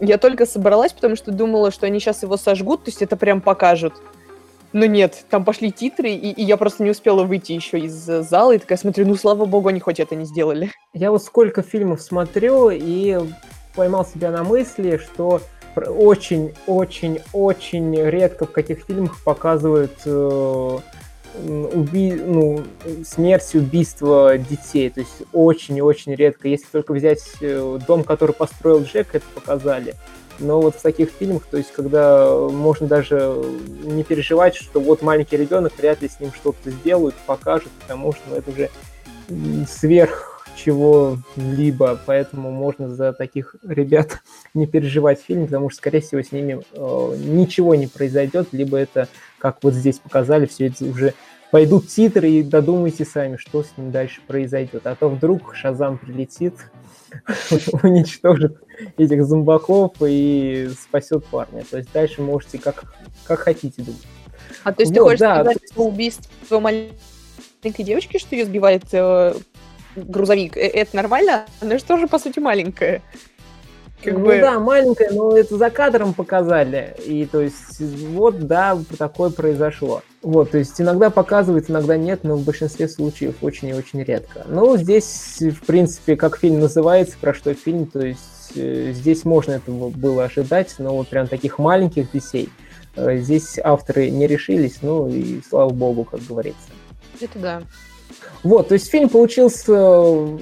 Я 0.00 0.18
только 0.18 0.46
собралась, 0.46 0.92
потому 0.92 1.16
что 1.16 1.30
думала, 1.30 1.70
что 1.70 1.86
они 1.86 2.00
сейчас 2.00 2.22
его 2.22 2.36
сожгут, 2.36 2.84
то 2.84 2.90
есть 2.90 3.02
это 3.02 3.16
прям 3.16 3.40
покажут. 3.40 3.94
Но 4.72 4.86
нет, 4.86 5.24
там 5.28 5.44
пошли 5.44 5.72
титры, 5.72 6.10
и, 6.10 6.30
и 6.30 6.42
я 6.42 6.56
просто 6.56 6.84
не 6.84 6.90
успела 6.90 7.24
выйти 7.24 7.50
еще 7.52 7.80
из 7.80 7.92
зала, 7.92 8.52
и 8.52 8.58
такая 8.58 8.78
смотрю, 8.78 9.06
ну 9.06 9.16
слава 9.16 9.44
богу, 9.44 9.68
они 9.68 9.80
хоть 9.80 10.00
это 10.00 10.14
не 10.14 10.24
сделали. 10.24 10.70
Я 10.94 11.10
вот 11.10 11.22
сколько 11.24 11.62
фильмов 11.62 12.00
смотрю, 12.00 12.70
и 12.70 13.18
поймал 13.74 14.06
себя 14.06 14.30
на 14.30 14.44
мысли, 14.44 14.98
что 14.98 15.42
очень-очень-очень 15.76 17.96
редко 17.96 18.46
в 18.46 18.52
каких 18.52 18.84
фильмах 18.86 19.22
показывают 19.24 19.98
э, 20.04 20.78
уби... 21.34 22.12
ну, 22.12 22.62
смерть, 23.04 23.54
убийство 23.54 24.36
детей. 24.38 24.90
То 24.90 25.00
есть 25.00 25.22
очень-очень 25.32 26.14
редко. 26.14 26.48
Если 26.48 26.66
только 26.66 26.92
взять 26.92 27.22
э, 27.40 27.78
дом, 27.86 28.04
который 28.04 28.32
построил 28.32 28.82
Джек, 28.82 29.14
это 29.14 29.26
показали. 29.34 29.94
Но 30.38 30.60
вот 30.60 30.74
в 30.74 30.82
таких 30.82 31.10
фильмах, 31.10 31.44
то 31.50 31.58
есть 31.58 31.70
когда 31.72 32.34
можно 32.34 32.86
даже 32.86 33.44
не 33.82 34.02
переживать, 34.02 34.56
что 34.56 34.80
вот 34.80 35.02
маленький 35.02 35.36
ребенок, 35.36 35.72
вряд 35.76 36.00
ли 36.00 36.08
с 36.08 36.18
ним 36.18 36.32
что-то 36.32 36.70
сделают, 36.70 37.14
покажут, 37.26 37.70
потому 37.82 38.12
что 38.12 38.22
ну, 38.30 38.36
это 38.36 38.50
уже 38.50 38.70
сверх 39.68 40.30
чего-либо, 40.56 41.98
поэтому 42.06 42.50
можно 42.50 42.88
за 42.88 43.12
таких 43.12 43.56
ребят 43.66 44.22
не 44.54 44.66
переживать 44.66 45.20
фильм, 45.20 45.46
потому 45.46 45.70
что, 45.70 45.78
скорее 45.78 46.00
всего, 46.00 46.22
с 46.22 46.32
ними 46.32 46.62
э, 46.72 47.16
ничего 47.18 47.74
не 47.74 47.86
произойдет, 47.86 48.48
либо 48.52 48.76
это, 48.76 49.08
как 49.40 49.58
вот 49.62 49.74
здесь 49.74 49.98
показали, 49.98 50.46
все 50.46 50.68
это 50.68 50.84
уже 50.84 51.14
пойдут 51.50 51.88
титры 51.88 52.30
и 52.30 52.42
додумайте 52.42 53.04
сами, 53.04 53.36
что 53.36 53.62
с 53.62 53.76
ним 53.76 53.90
дальше 53.90 54.20
произойдет. 54.26 54.86
А 54.86 54.94
то 54.94 55.08
вдруг 55.08 55.54
Шазам 55.54 55.98
прилетит, 55.98 56.54
уничтожит 57.82 58.58
этих 58.96 59.24
зомбаков 59.24 59.94
и 60.00 60.70
спасет 60.80 61.24
парня. 61.26 61.64
То 61.68 61.78
есть 61.78 61.92
дальше 61.92 62.22
можете 62.22 62.58
как, 62.58 62.84
как 63.24 63.40
хотите 63.40 63.82
думать. 63.82 64.06
А 64.62 64.72
то 64.72 64.82
есть 64.82 64.92
вот, 64.92 64.98
ты 64.98 65.00
хочешь 65.02 65.20
да, 65.20 65.34
сказать, 65.36 65.58
что 65.70 65.84
убийство 65.84 66.60
маленькой 66.60 67.82
девочки, 67.82 68.18
что 68.18 68.36
ее 68.36 68.44
сбивает 68.44 68.84
э, 68.92 69.34
грузовик, 69.96 70.56
э, 70.56 70.60
это 70.60 70.96
нормально? 70.96 71.46
Она 71.60 71.78
же 71.78 71.84
тоже, 71.84 72.06
по 72.06 72.18
сути, 72.18 72.38
маленькая. 72.38 73.02
Как 74.02 74.14
ну 74.14 74.26
бы... 74.26 74.40
да, 74.40 74.58
маленькая, 74.58 75.10
но 75.10 75.36
это 75.36 75.56
за 75.56 75.70
кадром 75.70 76.14
показали. 76.14 76.94
И 77.04 77.26
то 77.26 77.40
есть 77.40 77.80
вот, 77.80 78.38
да, 78.46 78.78
такое 78.98 79.30
произошло. 79.30 80.02
Вот, 80.22 80.50
то 80.50 80.58
есть 80.58 80.80
иногда 80.80 81.10
показывают, 81.10 81.70
иногда 81.70 81.96
нет, 81.96 82.20
но 82.24 82.36
в 82.36 82.44
большинстве 82.44 82.88
случаев 82.88 83.36
очень 83.42 83.68
и 83.68 83.74
очень 83.74 84.02
редко. 84.02 84.44
Ну, 84.48 84.76
здесь, 84.76 85.38
в 85.40 85.64
принципе, 85.64 86.16
как 86.16 86.38
фильм 86.38 86.60
называется, 86.60 87.16
про 87.20 87.32
что 87.32 87.54
фильм, 87.54 87.86
то 87.86 88.00
есть 88.00 88.52
э, 88.54 88.92
здесь 88.92 89.24
можно 89.24 89.52
этого 89.52 89.88
было 89.88 90.24
ожидать, 90.24 90.74
но 90.78 90.94
вот 90.96 91.08
прям 91.08 91.26
таких 91.26 91.58
маленьких 91.58 92.10
детей 92.12 92.50
э, 92.96 93.16
здесь 93.18 93.58
авторы 93.62 94.10
не 94.10 94.26
решились, 94.26 94.78
ну 94.82 95.08
и 95.08 95.40
слава 95.48 95.70
богу, 95.70 96.04
как 96.04 96.20
говорится. 96.20 96.68
Это 97.18 97.38
да. 97.38 97.62
Вот, 98.42 98.68
то 98.68 98.74
есть 98.74 98.90
фильм 98.90 99.08
получился 99.08 100.38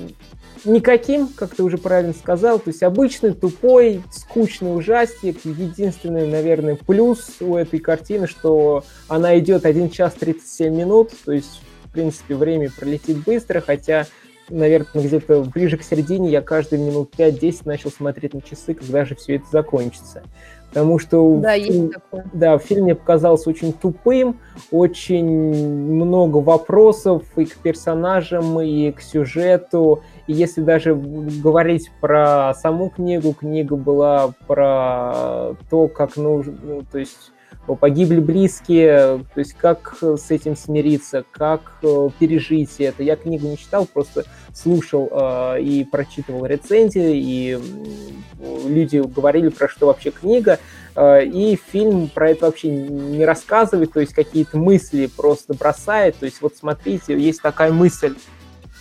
никаким, 0.64 1.28
как 1.28 1.54
ты 1.54 1.62
уже 1.62 1.78
правильно 1.78 2.12
сказал, 2.12 2.58
то 2.58 2.68
есть 2.68 2.82
обычный, 2.82 3.32
тупой, 3.32 4.02
скучный 4.10 4.76
ужастик. 4.76 5.44
Единственный, 5.44 6.26
наверное, 6.26 6.76
плюс 6.76 7.36
у 7.40 7.56
этой 7.56 7.78
картины, 7.78 8.26
что 8.26 8.84
она 9.08 9.38
идет 9.38 9.64
1 9.66 9.90
час 9.90 10.14
37 10.14 10.74
минут, 10.74 11.10
то 11.24 11.32
есть, 11.32 11.60
в 11.84 11.92
принципе, 11.92 12.34
время 12.34 12.70
пролетит 12.70 13.24
быстро, 13.24 13.60
хотя, 13.60 14.06
наверное, 14.48 15.04
где-то 15.04 15.42
ближе 15.42 15.76
к 15.76 15.82
середине 15.82 16.30
я 16.30 16.42
каждые 16.42 16.82
минут 16.84 17.14
5-10 17.16 17.62
начал 17.64 17.90
смотреть 17.90 18.34
на 18.34 18.42
часы, 18.42 18.74
когда 18.74 19.04
же 19.04 19.14
все 19.14 19.36
это 19.36 19.46
закончится. 19.50 20.22
Потому 20.68 20.98
что 20.98 21.36
да, 21.38 21.54
такое. 21.92 22.26
Да, 22.32 22.58
фильм 22.58 22.84
мне 22.84 22.94
показался 22.94 23.48
очень 23.48 23.72
тупым, 23.72 24.38
очень 24.70 25.24
много 25.24 26.38
вопросов 26.38 27.24
и 27.36 27.46
к 27.46 27.56
персонажам, 27.56 28.60
и 28.60 28.92
к 28.92 29.00
сюжету. 29.00 30.02
И 30.26 30.34
если 30.34 30.60
даже 30.60 30.94
говорить 30.94 31.90
про 32.00 32.52
саму 32.54 32.90
книгу, 32.90 33.32
книга 33.32 33.76
была 33.76 34.34
про 34.46 35.54
то, 35.70 35.88
как 35.88 36.16
нужно, 36.16 36.54
ну, 36.62 36.82
то 36.90 36.98
есть 36.98 37.32
погибли 37.74 38.20
близкие, 38.20 39.24
то 39.34 39.38
есть 39.38 39.54
как 39.54 39.96
с 40.00 40.30
этим 40.30 40.56
смириться, 40.56 41.24
как 41.30 41.60
э, 41.82 42.08
пережить 42.18 42.76
это. 42.78 43.02
Я 43.02 43.16
книгу 43.16 43.46
не 43.46 43.58
читал, 43.58 43.86
просто 43.86 44.24
слушал 44.54 45.08
э, 45.10 45.60
и 45.60 45.84
прочитывал 45.84 46.46
рецензии, 46.46 47.16
и 47.16 47.58
люди 48.66 48.98
говорили 48.98 49.48
про 49.48 49.68
что 49.68 49.86
вообще 49.86 50.10
книга, 50.10 50.58
э, 50.94 51.24
и 51.24 51.58
фильм 51.70 52.08
про 52.08 52.30
это 52.30 52.46
вообще 52.46 52.70
не 52.70 53.24
рассказывает, 53.24 53.92
то 53.92 54.00
есть 54.00 54.14
какие-то 54.14 54.58
мысли 54.58 55.06
просто 55.06 55.54
бросает, 55.54 56.16
то 56.16 56.26
есть 56.26 56.40
вот 56.40 56.56
смотрите, 56.56 57.18
есть 57.18 57.42
такая 57.42 57.72
мысль, 57.72 58.14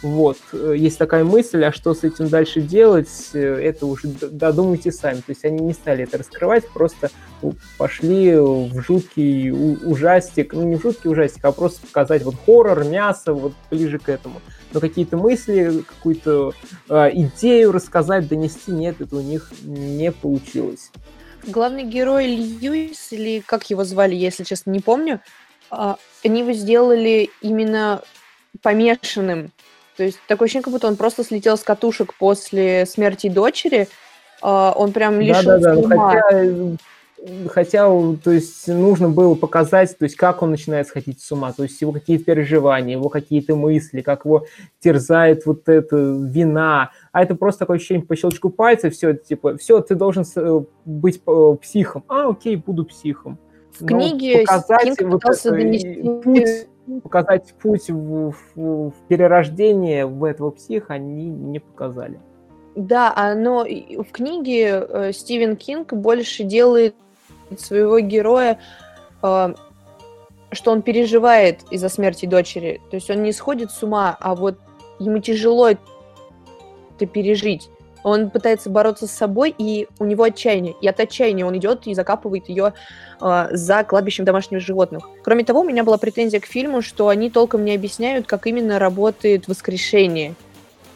вот, 0.04 0.38
э, 0.54 0.76
есть 0.78 1.00
такая 1.00 1.24
мысль, 1.24 1.64
а 1.64 1.72
что 1.72 1.94
с 1.94 2.04
этим 2.04 2.30
дальше 2.30 2.62
делать, 2.62 3.10
э, 3.34 3.40
это 3.40 3.88
уже 3.88 4.08
додумайте 4.08 4.92
сами. 4.92 5.18
То 5.18 5.30
есть 5.30 5.44
они 5.44 5.60
не 5.60 5.74
стали 5.74 6.04
это 6.04 6.20
раскрывать, 6.20 6.68
просто 6.70 7.10
пошли 7.78 8.36
в 8.36 8.80
жуткий 8.82 9.52
ужастик, 9.52 10.54
ну 10.54 10.64
не 10.64 10.76
в 10.76 10.82
жуткий 10.82 11.10
ужастик, 11.10 11.44
а 11.46 11.52
просто 11.52 11.86
показать 11.86 12.24
вот 12.24 12.36
хоррор, 12.46 12.84
мясо, 12.84 13.34
вот 13.34 13.54
ближе 13.72 13.98
к 13.98 14.10
этому. 14.10 14.42
Но 14.72 14.80
какие-то 14.80 15.18
мысли, 15.18 15.84
какую-то 15.88 16.54
э, 16.90 17.10
идею 17.14 17.72
рассказать, 17.72 18.28
донести, 18.28 18.72
нет, 18.72 19.02
это 19.02 19.16
у 19.16 19.22
них 19.22 19.52
не 19.64 20.12
получилось. 20.12 20.92
Главный 21.48 21.84
герой 21.84 22.28
Льюис, 22.28 23.12
или 23.12 23.42
как 23.44 23.70
его 23.70 23.84
звали, 23.84 24.14
если 24.14 24.44
честно, 24.44 24.70
не 24.72 24.80
помню, 24.80 25.22
э, 25.72 25.96
они 26.24 26.42
его 26.42 26.52
сделали 26.52 27.32
именно 27.42 28.04
помешанным 28.62 29.52
то 29.98 30.04
есть 30.04 30.20
такое 30.28 30.46
ощущение, 30.46 30.64
как 30.64 30.74
будто 30.74 30.88
он 30.88 30.96
просто 30.96 31.24
слетел 31.24 31.58
с 31.58 31.64
катушек 31.64 32.14
после 32.14 32.86
смерти 32.86 33.28
дочери. 33.30 33.88
Uh, 34.44 34.72
он 34.76 34.92
прям 34.92 35.20
лишился 35.20 35.58
да, 35.58 35.76
да, 35.76 35.76
да. 35.76 35.80
ума. 35.80 36.12
Хотя, 36.12 36.78
хотя, 37.50 37.88
то 38.24 38.32
есть 38.32 38.68
нужно 38.68 39.10
было 39.10 39.34
показать, 39.34 39.98
то 39.98 40.04
есть 40.04 40.16
как 40.16 40.44
он 40.44 40.52
начинает 40.52 40.88
сходить 40.88 41.20
с 41.20 41.32
ума, 41.32 41.52
то 41.52 41.64
есть 41.64 41.82
его 41.82 41.92
какие-то 41.92 42.26
переживания, 42.26 42.94
его 42.94 43.10
какие-то 43.10 43.56
мысли, 43.56 44.02
как 44.02 44.26
его 44.26 44.46
терзает 44.80 45.46
вот 45.48 45.68
эта 45.68 45.96
вина. 45.96 46.92
А 47.12 47.24
это 47.24 47.34
просто 47.34 47.60
такое 47.60 47.78
ощущение 47.78 48.06
по 48.06 48.16
щелчку 48.16 48.52
пальца, 48.52 48.92
все, 48.92 49.16
типа, 49.16 49.58
все, 49.58 49.82
ты 49.82 49.96
должен 49.96 50.24
э, 50.36 50.62
быть 50.86 51.22
э, 51.26 51.56
психом. 51.60 52.04
А, 52.08 52.30
окей, 52.30 52.56
буду 52.56 52.86
психом. 52.86 53.40
В 53.80 53.86
книге 53.86 54.40
показать 54.40 55.02
вот 55.02 55.24
это, 55.26 55.52
донести... 55.52 56.04
путь 56.24 56.68
показать 57.04 57.54
путь 57.62 57.90
в, 57.90 58.32
в, 58.32 58.36
в 58.56 58.94
перерождение 59.08 60.06
в 60.06 60.24
этого 60.24 60.52
психа 60.52 60.94
они 60.94 61.28
не 61.28 61.60
показали. 61.60 62.20
Да, 62.76 63.12
а, 63.16 63.36
но 63.36 63.63
в 63.66 64.12
книге 64.12 64.86
э, 64.88 65.12
Стивен 65.12 65.56
Кинг 65.56 65.94
больше 65.94 66.44
делает 66.44 66.96
своего 67.58 68.00
героя, 68.00 68.60
э, 69.24 69.54
что 70.52 70.72
он 70.72 70.82
переживает 70.82 71.62
из-за 71.72 71.90
смерти 71.90 72.26
дочери. 72.26 72.80
То 72.90 72.96
есть 72.96 73.10
он 73.10 73.24
не 73.24 73.32
сходит 73.32 73.72
с 73.72 73.82
ума, 73.84 74.16
а 74.20 74.36
вот 74.36 74.58
ему 75.00 75.20
тяжело 75.20 75.70
это 75.70 77.06
пережить. 77.06 77.70
Он 78.08 78.30
пытается 78.30 78.70
бороться 78.70 79.06
с 79.06 79.12
собой, 79.12 79.54
и 79.58 79.89
у 80.00 80.06
него 80.06 80.24
отчаяние. 80.24 80.76
И 80.82 80.88
от 80.88 80.98
отчаяния 80.98 81.46
он 81.46 81.58
идет 81.58 81.88
и 81.88 81.93
закапывает 81.93 82.48
ее 82.48 82.74
э, 83.20 83.48
за 83.52 83.84
кладбищем 83.84 84.24
домашних 84.24 84.62
животных. 84.62 85.10
Кроме 85.24 85.43
того, 85.43 85.60
у 85.60 85.63
меня 85.65 85.84
была 85.84 85.98
претензия 85.98 86.39
к 86.39 86.46
фильму, 86.46 86.82
что 86.82 87.10
они 87.10 87.30
толком 87.30 87.65
не 87.65 87.76
объясняют, 87.76 88.26
как 88.26 88.48
именно 88.48 88.80
работает 88.80 89.50
воскрешение. 89.50 90.36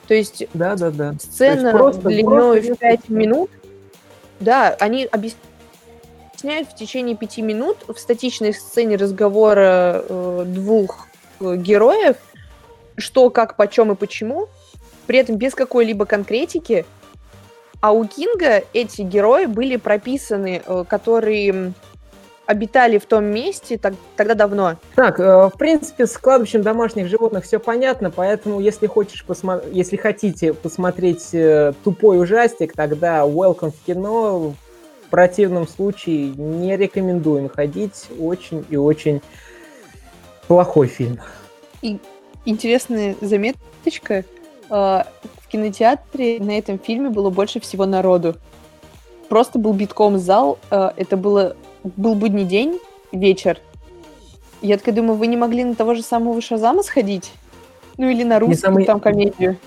То 0.08 0.14
есть, 0.14 0.46
да, 0.54 0.76
да, 0.78 0.90
да. 0.90 1.16
сцена 1.20 1.72
просто, 1.72 2.08
длиной 2.08 2.62
просто 2.62 2.76
в 2.76 2.80
5 2.80 3.10
минут, 3.10 3.50
да, 4.40 4.74
они 4.80 5.04
объясняют 5.04 6.70
в 6.70 6.76
течение 6.76 7.18
пяти 7.18 7.42
минут 7.42 7.78
в 7.90 7.98
статичной 7.98 8.54
сцене 8.54 8.96
разговора 8.96 10.02
э, 10.08 10.44
двух 10.48 11.08
э, 11.42 11.58
героев, 11.58 12.16
что, 12.96 13.30
как, 13.30 13.58
почем 13.58 13.92
и 13.92 13.96
почему, 13.96 14.48
при 15.08 15.20
этом 15.20 15.36
без 15.36 15.54
какой-либо 15.56 16.06
конкретики. 16.06 16.86
А 17.82 17.92
у 17.92 18.06
Кинга 18.06 18.64
эти 18.74 19.02
герои 19.02 19.46
были 19.46 19.76
прописаны, 19.76 20.62
э, 20.66 20.84
которые 20.88 21.74
обитали 22.46 22.98
в 22.98 23.06
том 23.06 23.26
месте 23.26 23.78
так, 23.78 23.94
тогда 24.16 24.36
давно. 24.36 24.78
Так, 24.96 25.20
э, 25.20 25.48
в 25.48 25.58
принципе, 25.58 26.06
с 26.06 26.18
кладбищем 26.18 26.62
домашних 26.62 27.08
животных 27.08 27.44
все 27.44 27.60
понятно, 27.60 28.12
поэтому 28.12 28.60
если 28.60 28.88
хочешь 28.88 29.26
посмо... 29.26 29.62
если 29.72 29.98
хотите 29.98 30.54
посмотреть 30.54 31.34
э, 31.34 31.74
тупой 31.84 32.22
ужастик, 32.22 32.74
тогда 32.74 33.22
welcome 33.22 33.72
в 33.72 33.86
кино 33.86 34.54
противном 35.12 35.68
случае 35.68 36.30
не 36.30 36.76
рекомендуем 36.76 37.50
ходить. 37.50 38.08
Очень 38.20 38.66
и 38.70 38.78
очень 38.78 39.22
плохой 40.48 40.88
фильм. 40.88 41.20
И 41.82 42.00
интересная 42.46 43.16
заметочка. 43.22 44.24
В 45.52 45.54
кинотеатре 45.54 46.40
на 46.40 46.58
этом 46.58 46.80
фильме 46.80 47.10
было 47.10 47.30
больше 47.30 47.60
всего 47.60 47.86
народу. 47.86 48.38
Просто 49.28 49.60
был 49.60 49.74
битком 49.74 50.18
зал. 50.18 50.58
А, 50.70 50.94
это 50.96 51.18
было, 51.18 51.58
был 51.84 52.16
будний 52.16 52.46
день, 52.46 52.80
вечер. 53.12 53.58
Я 54.62 54.78
такая 54.78 54.96
думаю, 54.96 55.18
вы 55.18 55.28
не 55.28 55.36
могли 55.36 55.66
на 55.66 55.76
того 55.76 55.94
же 55.94 56.04
самого 56.04 56.40
Шазама 56.40 56.84
сходить? 56.84 57.34
Ну 57.98 58.10
или 58.10 58.24
на 58.24 58.40
русскую 58.40 58.60
самый... 58.60 58.86
там 58.86 59.02
комедию? 59.02 59.58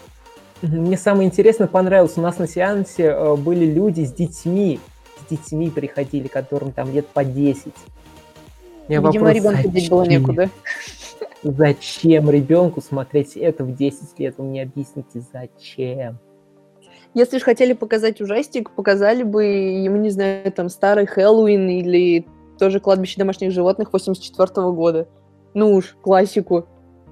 Мне 0.63 0.97
самое 0.97 1.29
интересное 1.29 1.67
понравилось, 1.67 2.17
у 2.17 2.23
нас 2.23 2.39
на 2.39 2.49
сеансе 2.49 3.09
э, 3.09 3.37
были 3.37 3.67
люди 3.67 4.05
с 4.07 4.13
детьми, 4.15 4.81
с 5.21 5.31
детьми 5.31 5.69
приходили, 5.69 6.29
которым 6.29 6.73
там 6.73 6.95
лет 6.95 7.07
по 7.09 7.25
10. 7.25 7.75
Видимо, 8.89 9.13
вопрос, 9.13 9.35
ребенку 9.35 9.69
здесь 9.69 9.89
было 9.89 10.03
некуда. 10.05 10.51
Зачем 11.43 12.31
ребенку 12.31 12.81
смотреть 12.81 13.37
это 13.37 13.65
в 13.65 13.75
10 13.75 14.19
лет? 14.19 14.35
Вы 14.39 14.45
мне 14.45 14.63
объясните, 14.63 15.23
зачем? 15.33 16.19
Если 17.13 17.39
же 17.39 17.45
хотели 17.45 17.75
показать 17.75 18.21
ужастик, 18.21 18.71
показали 18.71 19.23
бы 19.23 19.45
ему, 19.45 19.97
не 19.99 20.11
знаю, 20.11 20.51
там, 20.53 20.69
старый 20.69 21.07
Хэллоуин 21.07 21.69
или 21.69 22.27
тоже 22.59 22.81
«Кладбище 22.81 23.19
домашних 23.19 23.53
животных» 23.53 23.93
84 23.93 24.49
-го 24.49 24.73
года. 24.73 25.07
Ну 25.55 25.75
уж, 25.75 25.97
классику. 26.03 26.67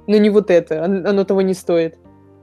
Но 0.06 0.16
не 0.16 0.30
вот 0.30 0.50
это, 0.50 0.84
оно 0.84 1.24
того 1.24 1.42
не 1.42 1.54
стоит. 1.54 1.98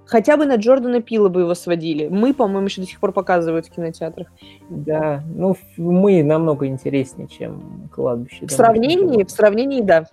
Хотя 0.09 0.37
бы 0.37 0.45
на 0.47 0.55
Джордана 0.55 1.01
Пила 1.01 1.29
бы 1.29 1.41
его 1.41 1.53
сводили. 1.53 2.07
Мы, 2.07 2.33
по-моему, 2.33 2.65
еще 2.65 2.81
до 2.81 2.87
сих 2.87 2.99
пор 2.99 3.11
показывают 3.11 3.67
в 3.67 3.69
кинотеатрах. 3.69 4.27
Да, 4.69 5.23
ну 5.35 5.55
мы 5.77 6.23
намного 6.23 6.65
интереснее, 6.65 7.27
чем 7.27 7.89
кладбище. 7.93 8.47
В 8.47 8.51
сравнении, 8.51 9.23
в 9.23 9.29
сравнении, 9.29 9.81
да. 9.81 10.05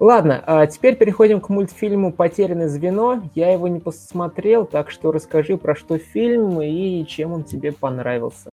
Ладно, 0.00 0.42
а 0.46 0.66
теперь 0.66 0.96
переходим 0.96 1.40
к 1.40 1.48
мультфильму 1.48 2.12
«Потерянное 2.12 2.68
звено». 2.68 3.22
Я 3.34 3.50
его 3.50 3.68
не 3.68 3.80
посмотрел, 3.80 4.66
так 4.66 4.90
что 4.90 5.12
расскажи, 5.12 5.56
про 5.56 5.74
что 5.74 5.96
фильм 5.96 6.60
и 6.60 7.04
чем 7.06 7.32
он 7.32 7.44
тебе 7.44 7.72
понравился. 7.72 8.50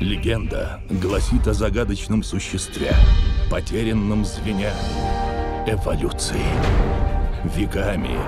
Легенда 0.00 0.80
гласит 1.02 1.46
о 1.46 1.52
загадочном 1.52 2.22
существе, 2.22 2.92
потерянном 3.50 4.24
звене 4.24 4.70
эволюции. 5.66 7.09
Веками 7.44 8.18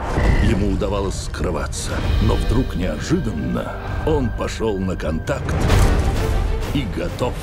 ему 0.51 0.73
удавалось 0.73 1.25
скрываться, 1.25 1.93
но 2.23 2.35
вдруг 2.35 2.75
неожиданно 2.77 3.77
он 4.07 4.31
пошел 4.39 4.79
на 4.79 4.97
контакт 4.97 5.55
и 6.75 6.85
готов 6.97 7.35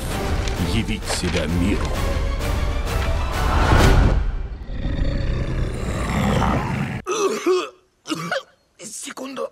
явить 0.74 1.04
себя 1.04 1.46
миру. 1.60 1.86
Секунду. 8.78 9.48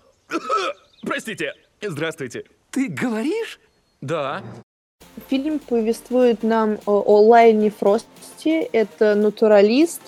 Простите. 1.01 1.53
Здравствуйте. 1.81 2.43
Ты 2.71 2.89
говоришь? 2.89 3.61
Да. 4.01 4.43
Фильм 5.29 5.59
повествует 5.59 6.43
нам 6.43 6.79
о, 6.85 7.21
Лайне 7.21 7.71
Фросте. 7.71 8.63
Это 8.73 9.15
натуралист, 9.15 10.01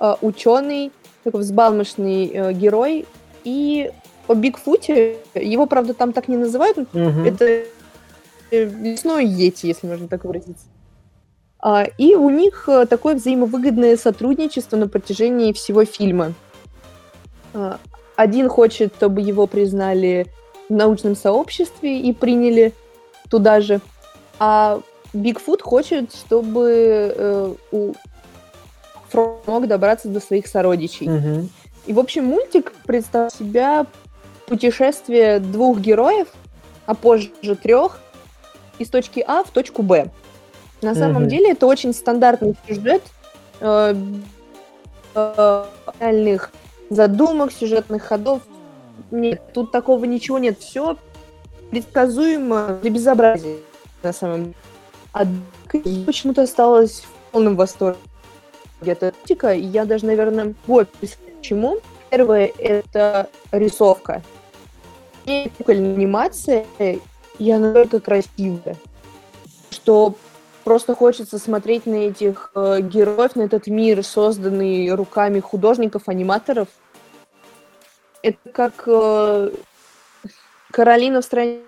э, 0.00 0.14
ученый, 0.22 0.90
такой 1.24 1.40
взбалмошный 1.40 2.30
э, 2.32 2.52
герой. 2.52 3.06
И 3.44 3.90
о 4.28 4.34
Бигфуте, 4.34 5.18
его, 5.34 5.66
правда, 5.66 5.94
там 5.94 6.12
так 6.12 6.28
не 6.28 6.36
называют, 6.36 6.78
угу. 6.78 7.24
это 7.24 7.64
лесной 8.50 9.26
Йети, 9.26 9.66
если 9.66 9.86
можно 9.86 10.08
так 10.08 10.24
выразиться. 10.24 10.64
А, 11.58 11.84
и 11.84 12.14
у 12.14 12.28
них 12.28 12.68
э, 12.68 12.86
такое 12.86 13.14
взаимовыгодное 13.14 13.96
сотрудничество 13.96 14.76
на 14.76 14.88
протяжении 14.88 15.52
всего 15.52 15.84
фильма. 15.84 16.34
А, 17.54 17.78
один 18.16 18.48
хочет, 18.48 18.94
чтобы 18.96 19.20
его 19.20 19.46
признали 19.46 20.26
в 20.68 20.72
научном 20.72 21.14
сообществе 21.14 22.00
и 22.00 22.12
приняли 22.12 22.74
туда 23.30 23.60
же, 23.60 23.80
а 24.38 24.80
Бигфут 25.12 25.62
хочет, 25.62 26.14
чтобы 26.14 27.14
э, 27.16 27.54
у 27.70 27.92
Фрог 29.12 29.46
мог 29.46 29.68
добраться 29.68 30.08
до 30.08 30.20
своих 30.20 30.46
сородичей. 30.46 31.08
Угу. 31.08 31.48
И, 31.86 31.92
в 31.92 31.98
общем, 31.98 32.24
мультик 32.24 32.72
представляет 32.86 33.34
себя 33.34 33.86
путешествие 34.46 35.38
двух 35.38 35.78
героев, 35.78 36.28
а 36.86 36.94
позже 36.94 37.30
трех, 37.62 38.00
из 38.78 38.88
точки 38.88 39.22
А 39.26 39.44
в 39.44 39.50
точку 39.50 39.82
Б. 39.82 40.10
На 40.80 40.94
самом 40.94 41.28
деле 41.28 41.52
это 41.52 41.66
очень 41.66 41.94
стандартный 41.94 42.56
сюжет 42.66 43.02
э, 43.60 43.94
э, 45.14 45.64
реальных 46.00 46.50
задумок, 46.90 47.52
сюжетных 47.52 48.02
ходов. 48.02 48.42
Нет, 49.12 49.40
тут 49.54 49.70
такого 49.70 50.04
ничего 50.06 50.38
нет. 50.38 50.58
Все 50.58 50.96
предсказуемо 51.70 52.80
до 52.82 52.90
безобразия 52.90 53.58
на 54.02 54.12
самом 54.12 54.42
деле. 54.44 54.54
А 55.12 55.24
почему-то 56.06 56.42
осталась 56.42 57.02
в 57.02 57.32
полном 57.32 57.54
восторге 57.54 57.98
и 59.52 59.60
я 59.60 59.84
даже, 59.84 60.06
наверное, 60.06 60.54
вот 60.66 60.88
почему. 61.40 61.78
Первое— 62.10 62.52
это 62.58 63.30
рисовка. 63.52 64.22
И 65.24 65.50
кукольная 65.56 65.94
анимация, 65.94 66.66
и 67.38 67.50
она 67.50 67.68
настолько 67.68 68.00
красивая, 68.00 68.76
что 69.70 70.14
просто 70.64 70.94
хочется 70.94 71.38
смотреть 71.38 71.86
на 71.86 71.94
этих 71.94 72.50
э, 72.54 72.80
героев, 72.80 73.36
на 73.36 73.42
этот 73.42 73.66
мир, 73.66 74.04
созданный 74.04 74.92
руками 74.94 75.40
художников, 75.40 76.08
аниматоров. 76.08 76.68
Это 78.22 78.50
как 78.52 78.84
э, 78.86 79.50
Каролина 80.70 81.20
в 81.20 81.24
стране 81.24 81.62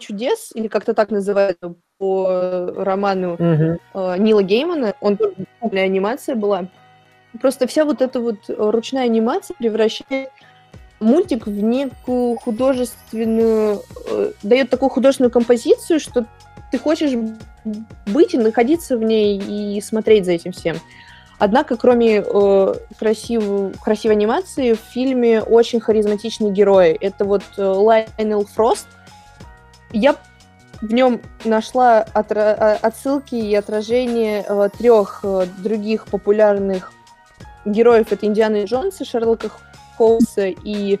чудес, 0.00 0.50
или 0.54 0.68
как-то 0.68 0.94
так 0.94 1.10
называется 1.10 1.74
по 1.98 2.72
роману 2.76 3.34
uh-huh. 3.34 3.78
э, 3.94 4.18
Нила 4.18 4.42
Геймана. 4.42 4.94
Он 5.00 5.16
тоже 5.16 5.34
анимация 5.60 6.34
была. 6.34 6.66
Просто 7.40 7.66
вся 7.66 7.84
вот 7.84 8.02
эта 8.02 8.20
вот 8.20 8.38
ручная 8.48 9.04
анимация 9.04 9.54
превращает 9.56 10.30
мультик 11.00 11.46
в 11.46 11.62
некую 11.62 12.36
художественную, 12.38 13.82
э, 14.10 14.32
дает 14.42 14.70
такую 14.70 14.90
художественную 14.90 15.30
композицию, 15.30 16.00
что 16.00 16.26
ты 16.70 16.78
хочешь 16.78 17.12
быть 18.06 18.34
и 18.34 18.38
находиться 18.38 18.96
в 18.96 19.02
ней 19.02 19.38
и 19.38 19.80
смотреть 19.80 20.24
за 20.24 20.32
этим 20.32 20.52
всем. 20.52 20.76
Однако, 21.38 21.76
кроме 21.76 22.24
э, 22.24 22.74
красивой, 22.98 23.72
красивой 23.82 24.16
анимации, 24.16 24.72
в 24.72 24.78
фильме 24.78 25.42
очень 25.42 25.80
харизматичные 25.80 26.52
герои. 26.52 26.92
Это 26.92 27.24
вот 27.24 27.42
э, 27.56 27.62
Лайнел 27.62 28.46
Фрост. 28.46 28.86
Я 29.92 30.16
в 30.80 30.92
нем 30.92 31.20
нашла 31.44 32.04
отра- 32.14 32.56
а, 32.58 32.78
отсылки 32.82 33.34
и 33.34 33.54
отражения 33.54 34.44
э, 34.46 34.68
трех 34.76 35.20
э, 35.22 35.46
других 35.58 36.06
популярных 36.06 36.92
героев. 37.64 38.12
Это 38.12 38.26
Индианы 38.26 38.64
Джонса, 38.64 39.04
Шерлока 39.04 39.50
Холмса 39.96 40.48
и 40.48 40.98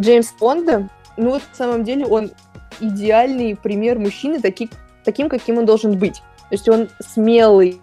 Джеймс 0.00 0.32
Бонда. 0.38 0.88
Ну 1.16 1.30
вот, 1.30 1.42
на 1.50 1.56
самом 1.56 1.84
деле, 1.84 2.06
он 2.06 2.30
идеальный 2.80 3.56
пример 3.56 3.98
мужчины, 3.98 4.40
таки, 4.40 4.70
таким, 5.04 5.28
каким 5.28 5.58
он 5.58 5.66
должен 5.66 5.98
быть. 5.98 6.16
То 6.16 6.54
есть 6.54 6.68
он 6.68 6.88
смелый, 7.00 7.80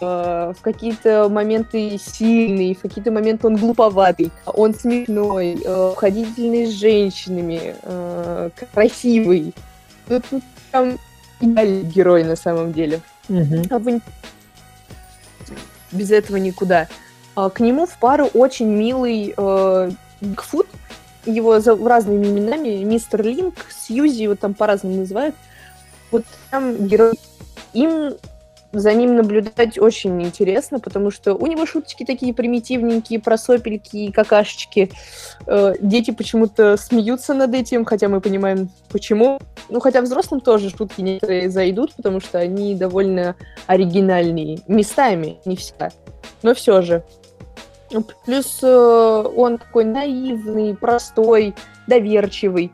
э, 0.00 0.52
в 0.56 0.60
какие-то 0.60 1.28
моменты 1.28 1.98
сильный, 1.98 2.74
в 2.74 2.80
какие-то 2.80 3.10
моменты 3.10 3.46
он 3.46 3.56
глуповатый, 3.56 4.32
он 4.46 4.74
смешной, 4.74 5.58
э, 5.64 5.92
ходительный 5.96 6.66
с 6.66 6.70
женщинами, 6.70 7.76
э, 7.82 8.50
красивый. 8.72 9.54
Тут, 10.08 10.24
тут 10.28 10.42
прям 10.70 10.98
идеальный 11.40 11.82
герой 11.82 12.24
на 12.24 12.36
самом 12.36 12.72
деле. 12.72 13.00
Угу. 13.28 14.00
Без 15.92 16.10
этого 16.10 16.36
никуда. 16.36 16.88
А, 17.36 17.50
к 17.50 17.60
нему 17.60 17.86
в 17.86 17.98
пару 17.98 18.26
очень 18.26 18.68
милый 18.68 19.34
э, 19.36 19.90
Бигфут, 20.20 20.66
его 21.26 21.60
за 21.60 21.76
разными 21.76 22.26
именами, 22.26 22.82
мистер 22.84 23.22
Линк, 23.22 23.54
Сьюзи, 23.70 24.22
его 24.22 24.34
там 24.34 24.54
по-разному 24.54 24.96
называют. 24.96 25.34
Вот 26.10 26.24
там 26.50 26.86
герой. 26.86 27.18
Им 27.72 28.14
за 28.74 28.92
ним 28.92 29.16
наблюдать 29.16 29.78
очень 29.78 30.22
интересно, 30.22 30.80
потому 30.80 31.10
что 31.10 31.34
у 31.34 31.46
него 31.46 31.64
шуточки 31.64 32.04
такие 32.04 32.34
примитивненькие, 32.34 33.20
просопельки 33.20 33.96
и 33.96 34.12
какашечки. 34.12 34.90
Э, 35.46 35.74
дети 35.80 36.10
почему-то 36.10 36.76
смеются 36.76 37.34
над 37.34 37.54
этим, 37.54 37.84
хотя 37.84 38.08
мы 38.08 38.20
понимаем, 38.20 38.68
почему. 38.90 39.40
Ну, 39.68 39.80
хотя 39.80 40.02
взрослым 40.02 40.40
тоже 40.40 40.70
шутки 40.70 41.00
некоторые 41.00 41.50
зайдут, 41.50 41.94
потому 41.94 42.20
что 42.20 42.38
они 42.38 42.74
довольно 42.74 43.36
оригинальные. 43.66 44.58
Местами, 44.68 45.38
не 45.44 45.56
всегда. 45.56 45.90
Но 46.42 46.54
все 46.54 46.82
же. 46.82 47.02
Плюс 48.26 48.58
э, 48.62 49.24
он 49.36 49.58
такой 49.58 49.84
наивный, 49.84 50.74
простой, 50.74 51.54
доверчивый. 51.86 52.72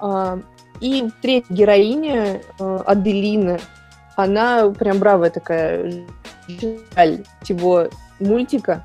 Э, 0.00 0.38
И 0.80 1.08
третья 1.20 1.54
героиня, 1.54 2.40
э, 2.58 2.78
Аделина, 2.86 3.58
она 4.16 4.70
прям 4.70 4.98
бравая 4.98 5.30
такая, 5.30 6.04
жаль 6.48 7.24
его 7.46 7.88
мультика. 8.20 8.84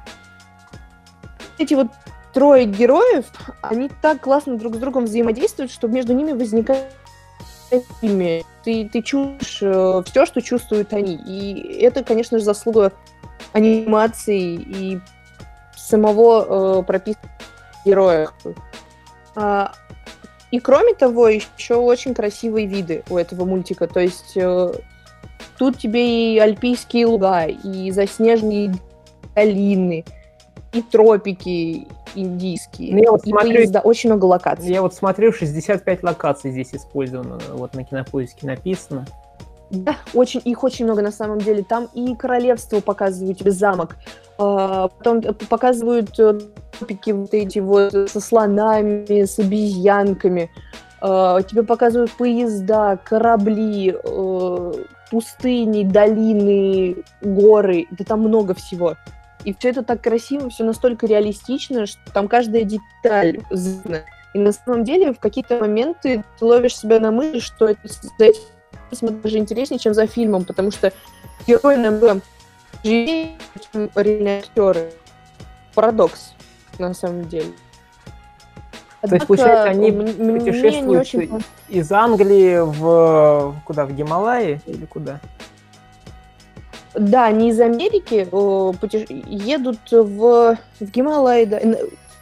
Эти 1.57 1.73
вот 1.73 1.87
трое 2.33 2.65
героев, 2.65 3.25
они 3.61 3.89
так 4.01 4.21
классно 4.21 4.57
друг 4.57 4.75
с 4.75 4.77
другом 4.77 5.05
взаимодействуют, 5.05 5.71
что 5.71 5.87
между 5.87 6.13
ними 6.13 6.33
возникает 6.33 6.91
ими. 8.01 8.45
Ты, 8.63 8.89
ты 8.91 9.01
чувствуешь 9.01 9.59
э, 9.61 10.03
все, 10.05 10.25
что 10.25 10.41
чувствуют 10.41 10.93
они. 10.93 11.15
И 11.15 11.81
это, 11.81 12.03
конечно 12.03 12.37
же, 12.37 12.43
заслуга 12.43 12.93
анимации 13.53 14.55
и 14.55 14.99
самого 15.75 16.79
э, 16.79 16.83
прописанного 16.83 17.31
героя. 17.85 18.29
А, 19.35 19.73
и 20.51 20.59
кроме 20.59 20.93
того, 20.93 21.27
еще 21.27 21.75
очень 21.75 22.13
красивые 22.13 22.67
виды 22.67 23.03
у 23.09 23.17
этого 23.17 23.45
мультика. 23.45 23.87
То 23.87 23.99
есть 23.99 24.33
э, 24.35 24.73
тут 25.57 25.77
тебе 25.77 26.35
и 26.35 26.39
альпийские 26.39 27.05
луга, 27.07 27.45
и 27.45 27.91
заснеженные 27.91 28.73
долины, 29.35 30.05
и 30.73 30.81
тропики 30.81 31.87
индийские, 32.15 32.95
ну, 32.95 33.03
я 33.03 33.11
вот 33.11 33.25
и 33.25 33.29
смотрю, 33.29 33.55
поезда, 33.55 33.79
очень 33.81 34.09
много 34.09 34.25
локаций. 34.25 34.69
Я 34.69 34.81
вот 34.81 34.93
смотрю, 34.93 35.31
65 35.31 36.03
локаций 36.03 36.51
здесь 36.51 36.73
использовано, 36.73 37.39
вот 37.53 37.75
на 37.75 37.83
кинопоиске 37.83 38.47
написано. 38.47 39.05
Да, 39.69 39.97
очень, 40.13 40.41
их 40.45 40.63
очень 40.63 40.85
много 40.85 41.01
на 41.01 41.11
самом 41.11 41.39
деле. 41.39 41.63
Там 41.63 41.89
и 41.93 42.15
королевство 42.15 42.79
показывают 42.79 43.39
тебе 43.39 43.51
замок, 43.51 43.97
а, 44.37 44.87
потом 44.87 45.21
показывают 45.49 46.17
э, 46.19 46.39
тропики 46.77 47.11
вот 47.11 47.33
эти 47.33 47.59
вот 47.59 47.91
со 48.09 48.19
слонами, 48.21 49.25
с 49.25 49.37
обезьянками. 49.39 50.49
А, 51.01 51.41
тебе 51.41 51.63
показывают 51.63 52.11
поезда, 52.11 52.97
корабли, 53.03 53.93
э, 54.01 54.73
пустыни, 55.09 55.83
долины, 55.83 57.03
горы. 57.21 57.87
Да 57.91 58.03
там 58.03 58.21
много 58.21 58.53
всего. 58.53 58.95
И 59.43 59.53
все 59.53 59.69
это 59.69 59.83
так 59.83 60.01
красиво, 60.01 60.49
все 60.49 60.63
настолько 60.63 61.05
реалистично, 61.05 61.85
что 61.85 61.99
там 62.13 62.27
каждая 62.27 62.63
деталь 62.63 63.39
знана. 63.49 64.03
И 64.33 64.39
на 64.39 64.51
самом 64.51 64.83
деле 64.83 65.13
в 65.13 65.19
какие-то 65.19 65.57
моменты 65.57 66.23
ты 66.37 66.45
ловишь 66.45 66.77
себя 66.77 66.99
на 66.99 67.11
мысли, 67.11 67.39
что 67.39 67.67
это 67.67 67.87
даже 69.01 69.37
интереснее, 69.37 69.79
чем 69.79 69.93
за 69.93 70.07
фильмом, 70.07 70.45
потому 70.45 70.71
что 70.71 70.91
герои 71.47 71.75
намного 71.75 72.21
живее, 72.83 73.37
чем 73.71 73.89
реальные 73.95 74.39
актеры. 74.39 74.91
Парадокс, 75.73 76.33
на 76.79 76.93
самом 76.93 77.27
деле. 77.27 77.51
Однако, 79.01 79.09
То 79.09 79.15
есть, 79.15 79.27
получается, 79.27 79.69
они 79.69 79.91
путешествуют 79.91 81.01
очень... 81.01 81.43
из 81.69 81.91
Англии 81.91 82.59
в 82.59 83.55
куда? 83.63 83.85
В 83.85 83.93
Гималаи 83.93 84.59
или 84.65 84.85
куда? 84.85 85.19
Да, 86.95 87.25
они 87.25 87.49
из 87.49 87.59
Америки 87.59 88.25
путеш... 88.25 89.07
едут 89.09 89.79
в, 89.91 90.57
в 90.79 90.91
Гималаи, 90.91 91.45
да, 91.45 91.59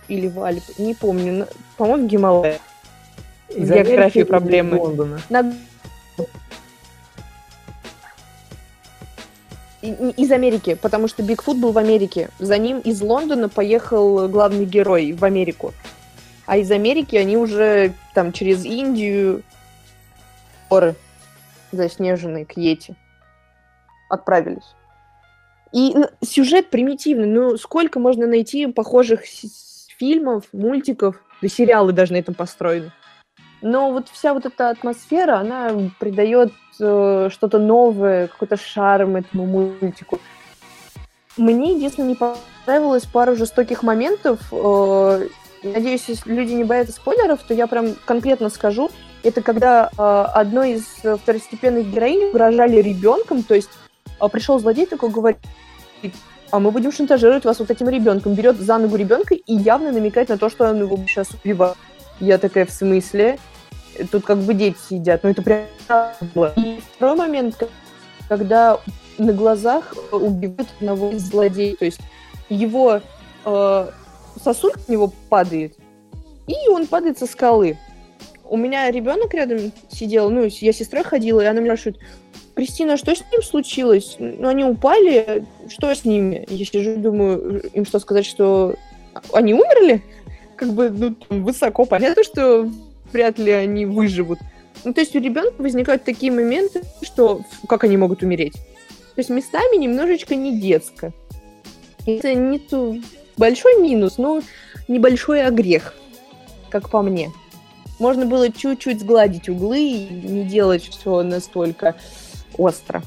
или 0.08 0.28
в 0.28 0.44
Альпы, 0.44 0.74
не 0.78 0.94
помню, 0.94 1.48
по-моему, 1.78 2.08
в 2.08 2.10
Гималаи. 2.10 2.60
Из 3.50 3.70
географии 3.70 4.24
проблемы. 4.24 4.78
Лондона. 4.78 5.20
На 5.30 5.54
из 9.82 10.32
Америки, 10.32 10.74
потому 10.74 11.08
что 11.08 11.22
Бигфут 11.22 11.58
был 11.58 11.72
в 11.72 11.78
Америке. 11.78 12.30
За 12.40 12.58
ним 12.58 12.80
из 12.80 13.02
Лондона 13.02 13.50
поехал 13.50 14.28
главный 14.28 14.66
герой 14.66 15.14
в 15.14 15.24
Америку. 15.24 15.74
А 16.46 16.58
из 16.58 16.72
Америки 16.72 17.16
они 17.16 17.38
уже 17.38 17.94
там 18.14 18.32
через 18.32 18.66
Индию, 18.66 19.42
горы 20.70 20.96
заснеженные 21.72 22.46
к 22.46 22.58
Йети, 22.58 22.96
отправились. 24.10 24.76
И 25.72 25.94
сюжет 26.24 26.70
примитивный. 26.70 27.28
Ну, 27.28 27.58
сколько 27.58 28.00
можно 28.00 28.28
найти 28.28 28.68
похожих 28.68 29.22
фильмов, 29.98 30.46
мультиков, 30.54 31.22
да 31.42 31.48
сериалы 31.48 31.92
даже 31.92 32.14
на 32.14 32.18
этом 32.18 32.34
построены. 32.34 32.92
Но 33.62 33.92
вот 33.92 34.10
вся 34.10 34.34
вот 34.34 34.46
эта 34.46 34.70
атмосфера, 34.70 35.40
она 35.40 35.72
придает 36.00 36.54
э, 36.80 37.30
что-то 37.32 37.58
новое, 37.58 38.28
какой-то 38.28 38.58
шарм 38.58 39.16
этому 39.16 39.46
мультику. 39.46 40.20
Мне 41.36 41.74
единственное 41.74 42.10
не 42.10 42.16
понравилось 42.16 43.06
пару 43.06 43.36
жестоких 43.36 43.82
моментов. 43.82 44.40
Э, 44.52 45.28
надеюсь, 45.74 46.06
если 46.08 46.34
люди 46.34 46.54
не 46.54 46.64
боятся 46.64 46.94
спойлеров, 46.94 47.42
то 47.44 47.54
я 47.54 47.68
прям 47.68 47.96
конкретно 48.06 48.50
скажу. 48.50 48.90
Это 49.24 49.42
когда 49.42 49.90
э, 49.98 50.02
одной 50.34 50.74
из 50.74 50.84
второстепенных 50.84 51.92
героинь 51.92 52.30
угрожали 52.30 52.82
ребенком, 52.82 53.44
то 53.44 53.56
есть 53.56 53.70
э, 54.20 54.28
пришел 54.30 54.60
злодей 54.60 54.86
такой 54.86 55.10
говорит, 55.10 55.40
а 56.52 56.60
мы 56.60 56.72
будем 56.72 56.92
шантажировать 56.92 57.44
вас 57.44 57.60
вот 57.60 57.72
этим 57.72 57.90
ребенком. 57.90 58.34
Берет 58.34 58.58
за 58.58 58.78
ногу 58.78 58.96
ребенка 58.96 59.34
и 59.34 59.54
явно 59.54 59.92
намекает 59.92 60.30
на 60.30 60.38
то, 60.38 60.50
что 60.50 60.70
он 60.70 60.80
его 60.80 60.98
сейчас 61.08 61.30
убивает. 61.44 61.76
Я 62.20 62.38
такая, 62.38 62.66
в 62.66 62.72
смысле? 62.72 63.40
Тут 64.12 64.26
как 64.26 64.38
бы 64.38 64.54
дети 64.54 64.78
сидят. 64.90 65.24
Ну, 65.24 65.32
это 65.32 65.42
прям. 65.42 65.66
И 66.56 66.82
второй 66.96 67.18
момент, 67.18 67.64
когда 68.30 68.80
на 69.18 69.34
глазах 69.34 69.94
убивают 70.12 70.70
одного 70.80 71.12
из 71.12 71.24
злодеев. 71.24 71.80
То 71.80 71.86
есть 71.86 72.02
его 72.50 73.02
э, 73.46 73.88
сосулька 74.44 74.80
в 74.80 74.90
него 74.90 75.12
падает, 75.30 75.76
и 76.48 76.70
он 76.70 76.88
падает 76.88 77.18
со 77.18 77.26
скалы. 77.26 77.78
У 78.48 78.58
меня 78.58 78.92
ребенок 78.92 79.34
рядом 79.34 79.72
сидел, 79.90 80.30
ну, 80.30 80.44
я 80.44 80.74
с 80.74 80.78
сестрой 80.78 81.04
ходила, 81.04 81.42
и 81.42 81.46
она 81.46 81.62
меня 81.62 81.76
спрашивает, 81.76 82.04
Кристина, 82.54 82.96
что 82.96 83.14
с 83.14 83.24
ним 83.32 83.42
случилось? 83.42 84.16
Ну, 84.20 84.48
они 84.48 84.64
упали, 84.64 85.46
что 85.68 85.94
с 85.94 86.06
ними? 86.06 86.46
Я 86.48 86.66
сижу, 86.66 86.96
думаю, 86.96 87.62
им 87.74 87.86
что 87.86 88.00
сказать, 88.00 88.26
что 88.26 88.76
они 89.34 89.54
умерли? 89.54 90.02
как 90.56 90.74
бы 90.74 90.90
ну, 90.90 91.16
высоко 91.30 91.86
понятно, 91.86 92.24
что 92.24 92.70
вряд 93.12 93.38
ли 93.38 93.52
они 93.52 93.86
выживут. 93.86 94.40
Ну, 94.84 94.94
то 94.94 95.02
есть 95.02 95.16
у 95.16 95.20
ребенка 95.20 95.62
возникают 95.62 96.04
такие 96.04 96.32
моменты, 96.32 96.84
что 97.02 97.42
как 97.68 97.84
они 97.84 97.98
могут 97.98 98.24
умереть. 98.24 98.54
То 98.54 99.20
есть 99.20 99.30
местами 99.30 99.78
немножечко 99.78 100.36
не 100.36 100.60
детско. 100.60 101.14
Это 102.06 102.34
не 102.34 102.60
то 102.60 102.96
большой 103.38 103.82
минус, 103.82 104.18
но 104.18 104.42
небольшой 104.88 105.44
огрех, 105.44 105.94
как 106.70 106.90
по 106.90 107.02
мне. 107.02 107.32
Можно 108.00 108.26
было 108.26 108.52
чуть-чуть 108.52 109.00
сгладить 109.00 109.50
углы 109.50 109.80
и 109.80 110.10
не 110.10 110.44
делать 110.44 110.84
все 110.84 111.24
настолько 111.24 111.96
остро. 112.58 113.02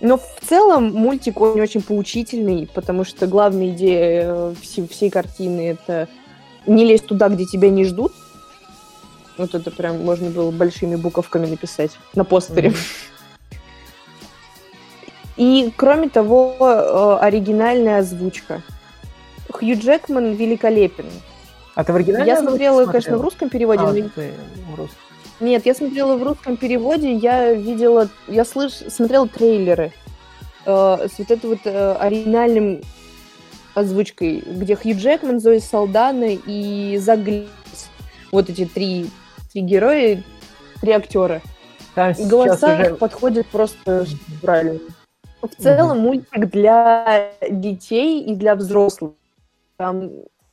Но 0.00 0.16
в 0.16 0.48
целом 0.48 0.92
мультик 0.92 1.40
он 1.40 1.60
очень 1.60 1.82
поучительный, 1.82 2.68
потому 2.72 3.04
что 3.04 3.26
главная 3.26 3.70
идея 3.70 4.24
э, 4.24 4.54
всей, 4.62 4.88
всей 4.88 5.10
картины 5.10 5.70
это 5.70 6.08
не 6.66 6.84
лезь 6.84 7.02
туда, 7.02 7.28
где 7.28 7.44
тебя 7.44 7.68
не 7.68 7.84
ждут. 7.84 8.12
Вот 9.36 9.54
это 9.54 9.70
прям 9.70 10.02
можно 10.02 10.30
было 10.30 10.50
большими 10.50 10.96
буковками 10.96 11.46
написать 11.46 11.90
на 12.14 12.24
постере. 12.24 12.70
Mm-hmm. 12.70 13.10
И, 15.36 15.72
кроме 15.76 16.08
того, 16.08 16.56
э, 16.60 17.24
оригинальная 17.24 17.98
озвучка. 17.98 18.62
Хью 19.52 19.78
Джекман 19.78 20.32
великолепен. 20.34 21.06
А 21.74 21.84
ты 21.84 21.92
в 21.92 21.96
оригинале 21.96 22.26
Я 22.26 22.40
смотрела, 22.40 22.86
конечно, 22.86 23.18
в 23.18 23.20
русском 23.20 23.48
переводе. 23.48 23.82
А, 23.82 23.92
но... 23.92 23.92
ты 23.92 24.32
в 24.70 24.74
русском. 24.74 24.98
Нет, 25.40 25.64
я 25.64 25.74
смотрела 25.74 26.16
в 26.16 26.22
русском 26.22 26.56
переводе, 26.56 27.14
я 27.14 27.52
видела, 27.54 28.08
я 28.28 28.44
слыш... 28.44 28.72
смотрела 28.88 29.26
трейлеры 29.26 29.92
э, 30.66 31.08
с 31.10 31.18
вот 31.18 31.30
этим 31.30 31.48
вот 31.48 31.60
э, 31.64 31.92
оригинальным 31.94 32.82
озвучкой, 33.74 34.42
где 34.46 34.76
Хью 34.76 34.96
Джекман, 34.96 35.40
Зои 35.40 35.58
Салдана 35.58 36.26
и 36.28 36.98
Зак 36.98 37.20
Вот 38.30 38.50
эти 38.50 38.66
три, 38.66 39.10
три 39.52 39.62
героя, 39.62 40.22
три 40.82 40.92
актера. 40.92 41.40
Там 41.94 42.12
и 42.12 42.24
голоса 42.26 42.74
уже... 42.74 42.94
подходят 42.96 43.46
просто 43.46 44.06
правильно. 44.42 44.78
В 45.40 45.62
целом 45.62 45.98
угу. 45.98 46.00
мультик 46.00 46.50
для 46.50 47.32
детей 47.48 48.22
и 48.22 48.34
для 48.34 48.54
взрослых. 48.54 49.12
Там 49.80 50.10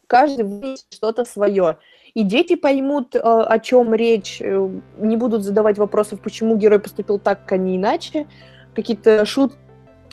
каждый 0.07 0.45
вынесет 0.45 0.85
что-то 0.89 1.25
свое. 1.25 1.79
И 2.13 2.23
дети 2.23 2.55
поймут, 2.55 3.13
э, 3.13 3.19
о 3.19 3.59
чем 3.59 3.93
речь, 3.93 4.37
э, 4.39 4.69
не 4.99 5.17
будут 5.17 5.43
задавать 5.43 5.77
вопросов, 5.77 6.21
почему 6.21 6.55
герой 6.55 6.79
поступил 6.79 7.19
так, 7.19 7.51
а 7.51 7.57
не 7.57 7.75
иначе. 7.75 8.25
Какие-то 8.73 9.25
шутки, 9.25 9.57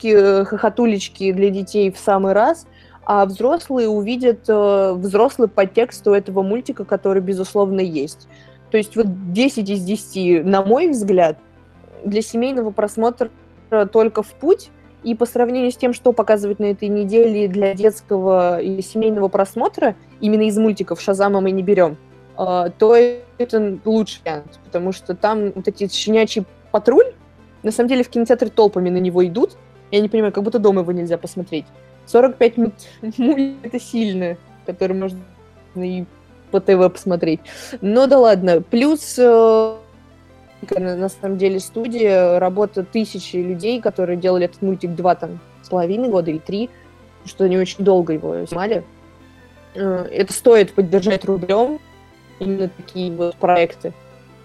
э, 0.03 0.43
хохотулечки 0.43 1.31
для 1.31 1.49
детей 1.49 1.91
в 1.91 1.97
самый 1.97 2.33
раз 2.33 2.67
а 3.07 3.25
взрослые 3.27 3.87
увидят 3.87 4.49
взрослый 4.49 5.47
подтекст 5.47 6.07
у 6.07 6.11
этого 6.11 6.41
мультика, 6.41 6.85
который, 6.85 7.21
безусловно, 7.21 7.79
есть. 7.79 8.27
То 8.71 8.77
есть 8.77 8.95
вот 8.97 9.31
10 9.31 9.69
из 9.69 9.83
10, 9.83 10.43
на 10.43 10.63
мой 10.63 10.89
взгляд, 10.89 11.37
для 12.03 12.23
семейного 12.23 12.71
просмотра 12.71 13.29
только 13.91 14.23
в 14.23 14.33
путь, 14.33 14.71
и 15.05 15.13
по 15.13 15.25
сравнению 15.25 15.71
с 15.71 15.77
тем, 15.77 15.93
что 15.93 16.11
показывают 16.11 16.59
на 16.59 16.65
этой 16.65 16.87
неделе 16.89 17.47
для 17.47 17.75
детского 17.75 18.59
и 18.59 18.81
семейного 18.81 19.27
просмотра, 19.27 19.95
именно 20.19 20.41
из 20.41 20.57
мультиков 20.57 20.99
Шазама 20.99 21.41
мы 21.41 21.51
не 21.51 21.61
берем, 21.61 21.97
а, 22.35 22.69
то 22.71 22.95
это 22.95 23.77
лучший 23.85 24.21
вариант, 24.25 24.59
потому 24.65 24.91
что 24.91 25.15
там 25.15 25.51
вот 25.51 25.67
эти 25.67 25.87
щенячий 25.87 26.45
патруль, 26.71 27.13
на 27.61 27.71
самом 27.71 27.89
деле 27.89 28.03
в 28.03 28.09
кинотеатре 28.09 28.49
толпами 28.49 28.89
на 28.89 28.97
него 28.97 29.25
идут. 29.25 29.57
Я 29.91 30.01
не 30.01 30.09
понимаю, 30.09 30.33
как 30.33 30.43
будто 30.43 30.59
дома 30.59 30.81
его 30.81 30.91
нельзя 30.91 31.17
посмотреть. 31.17 31.65
45 32.07 32.57
минут 32.57 32.73
это 33.63 33.79
сильно, 33.79 34.37
который 34.65 34.97
можно 34.97 35.19
и 35.75 36.05
по 36.51 36.59
ТВ 36.59 36.91
посмотреть. 36.91 37.41
Но 37.81 38.07
да 38.07 38.19
ладно. 38.19 38.61
Плюс 38.61 39.17
э, 39.17 39.74
на 40.71 41.09
самом 41.09 41.37
деле 41.37 41.59
студия, 41.59 42.39
работа 42.39 42.83
тысячи 42.83 43.37
людей, 43.37 43.81
которые 43.81 44.17
делали 44.17 44.45
этот 44.45 44.61
мультик 44.61 44.91
два 44.95 45.15
там 45.15 45.39
с 45.61 45.69
половиной 45.69 46.09
года 46.09 46.31
или 46.31 46.39
три, 46.39 46.69
что 47.25 47.45
они 47.45 47.57
очень 47.57 47.83
долго 47.83 48.13
его 48.13 48.45
снимали. 48.45 48.83
Э, 49.75 50.07
это 50.11 50.33
стоит 50.33 50.73
поддержать 50.73 51.25
рублем, 51.25 51.79
именно 52.39 52.69
такие 52.69 53.11
вот 53.11 53.35
проекты. 53.35 53.93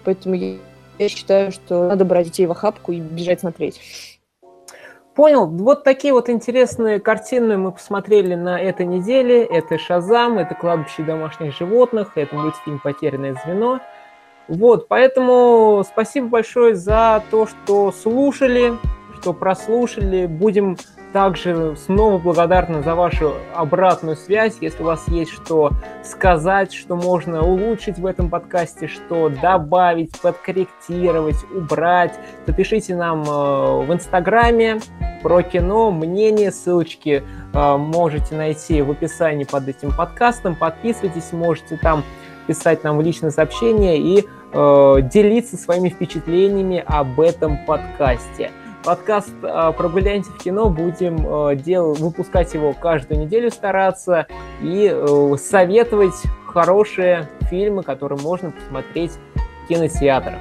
Поэтому 0.03 0.35
я 0.35 1.09
считаю, 1.09 1.51
что 1.51 1.87
надо 1.87 2.05
брать 2.05 2.27
детей 2.27 2.45
в 2.45 2.51
охапку 2.51 2.91
и 2.91 2.99
бежать 2.99 3.41
смотреть. 3.41 3.79
Понял. 5.15 5.45
Вот 5.45 5.83
такие 5.83 6.13
вот 6.13 6.29
интересные 6.29 6.99
картины 6.99 7.57
мы 7.57 7.73
посмотрели 7.73 8.35
на 8.35 8.59
этой 8.59 8.85
неделе. 8.85 9.43
Это 9.43 9.77
«Шазам», 9.77 10.37
это 10.37 10.55
«Кладбище 10.55 11.03
домашних 11.03 11.55
животных», 11.55 12.13
это 12.15 12.33
мультфильм 12.33 12.79
«Потерянное 12.79 13.35
звено». 13.45 13.81
Вот, 14.51 14.89
поэтому 14.89 15.81
спасибо 15.87 16.27
большое 16.27 16.75
за 16.75 17.23
то, 17.31 17.47
что 17.47 17.93
слушали, 17.93 18.73
что 19.17 19.31
прослушали. 19.31 20.25
Будем 20.25 20.75
также 21.13 21.77
снова 21.77 22.17
благодарны 22.17 22.83
за 22.83 22.93
вашу 22.95 23.35
обратную 23.55 24.17
связь. 24.17 24.57
Если 24.59 24.83
у 24.83 24.85
вас 24.87 25.07
есть 25.07 25.31
что 25.31 25.71
сказать, 26.03 26.73
что 26.73 26.97
можно 26.97 27.41
улучшить 27.43 27.97
в 27.97 28.05
этом 28.05 28.29
подкасте, 28.29 28.89
что 28.89 29.29
добавить, 29.29 30.19
подкорректировать, 30.19 31.37
убрать, 31.55 32.13
то 32.45 32.53
нам 32.93 33.23
э, 33.23 33.85
в 33.85 33.93
Инстаграме 33.93 34.81
про 35.23 35.43
кино, 35.43 35.91
мнение, 35.91 36.51
ссылочки 36.51 37.23
э, 37.53 37.77
можете 37.77 38.35
найти 38.35 38.81
в 38.81 38.91
описании 38.91 39.45
под 39.45 39.69
этим 39.69 39.95
подкастом. 39.95 40.55
Подписывайтесь, 40.55 41.31
можете 41.31 41.77
там 41.77 42.03
писать 42.47 42.83
нам 42.83 42.97
в 42.97 43.01
личное 43.01 43.31
сообщение 43.31 43.97
и 43.97 44.27
э, 44.53 44.97
делиться 45.01 45.57
своими 45.57 45.89
впечатлениями 45.89 46.83
об 46.85 47.19
этом 47.19 47.57
подкасте. 47.65 48.51
Подкаст 48.83 49.33
э, 49.43 49.71
«Прогуляемся 49.77 50.31
в 50.31 50.37
кино» 50.37 50.69
будем 50.69 51.25
э, 51.27 51.55
дел... 51.55 51.93
выпускать 51.93 52.53
его 52.53 52.73
каждую 52.73 53.21
неделю, 53.21 53.51
стараться 53.51 54.25
и 54.61 54.91
э, 54.91 55.35
советовать 55.37 56.15
хорошие 56.47 57.29
фильмы, 57.49 57.83
которые 57.83 58.19
можно 58.19 58.51
посмотреть 58.51 59.11
в 59.35 59.67
кинотеатрах. 59.67 60.39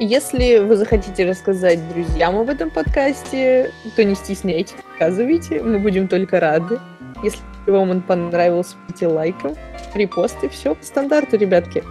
Если 0.00 0.58
вы 0.58 0.76
захотите 0.76 1.28
рассказать 1.28 1.80
друзьям 1.92 2.38
об 2.38 2.48
этом 2.48 2.70
подкасте, 2.70 3.72
то 3.96 4.04
не 4.04 4.14
стесняйтесь, 4.14 4.76
рассказывайте, 4.90 5.60
мы 5.60 5.80
будем 5.80 6.06
только 6.06 6.38
рады. 6.38 6.78
Если 7.22 7.40
вам 7.66 7.90
он 7.90 8.00
понравился, 8.02 8.76
пите 8.86 9.08
лайком, 9.08 9.56
репосты, 9.96 10.48
все 10.48 10.74
по 10.74 10.84
стандарту, 10.84 11.36
ребятки. 11.36 11.84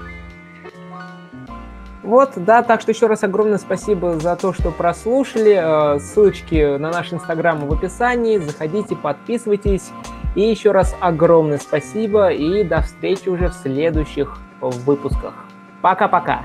Вот, 2.04 2.34
да, 2.38 2.64
так 2.64 2.80
что 2.80 2.92
еще 2.92 3.08
раз 3.08 3.24
огромное 3.24 3.58
спасибо 3.58 4.18
за 4.18 4.38
то, 4.38 4.54
что 4.54 4.72
прослушали. 4.72 5.96
Э, 5.96 6.00
ссылочки 6.00 6.78
на 6.78 6.90
наш 6.90 7.12
инстаграм 7.12 7.60
в 7.60 7.74
описании. 7.74 8.38
Заходите, 8.38 8.96
подписывайтесь. 8.96 9.90
И 10.34 10.42
еще 10.42 10.72
раз 10.72 10.96
огромное 11.02 11.58
спасибо 11.58 12.30
и 12.30 12.64
до 12.64 12.82
встречи 12.82 13.28
уже 13.28 13.50
в 13.50 13.54
следующих 13.54 14.38
выпусках. 14.62 15.34
Пока-пока. 15.82 16.44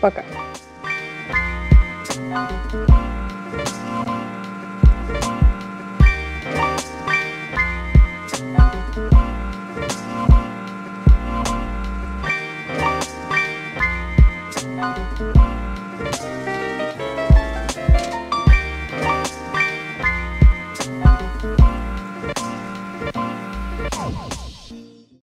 Пока. 0.00 0.20
-пока. 0.20 0.24
Пока. 2.76 2.97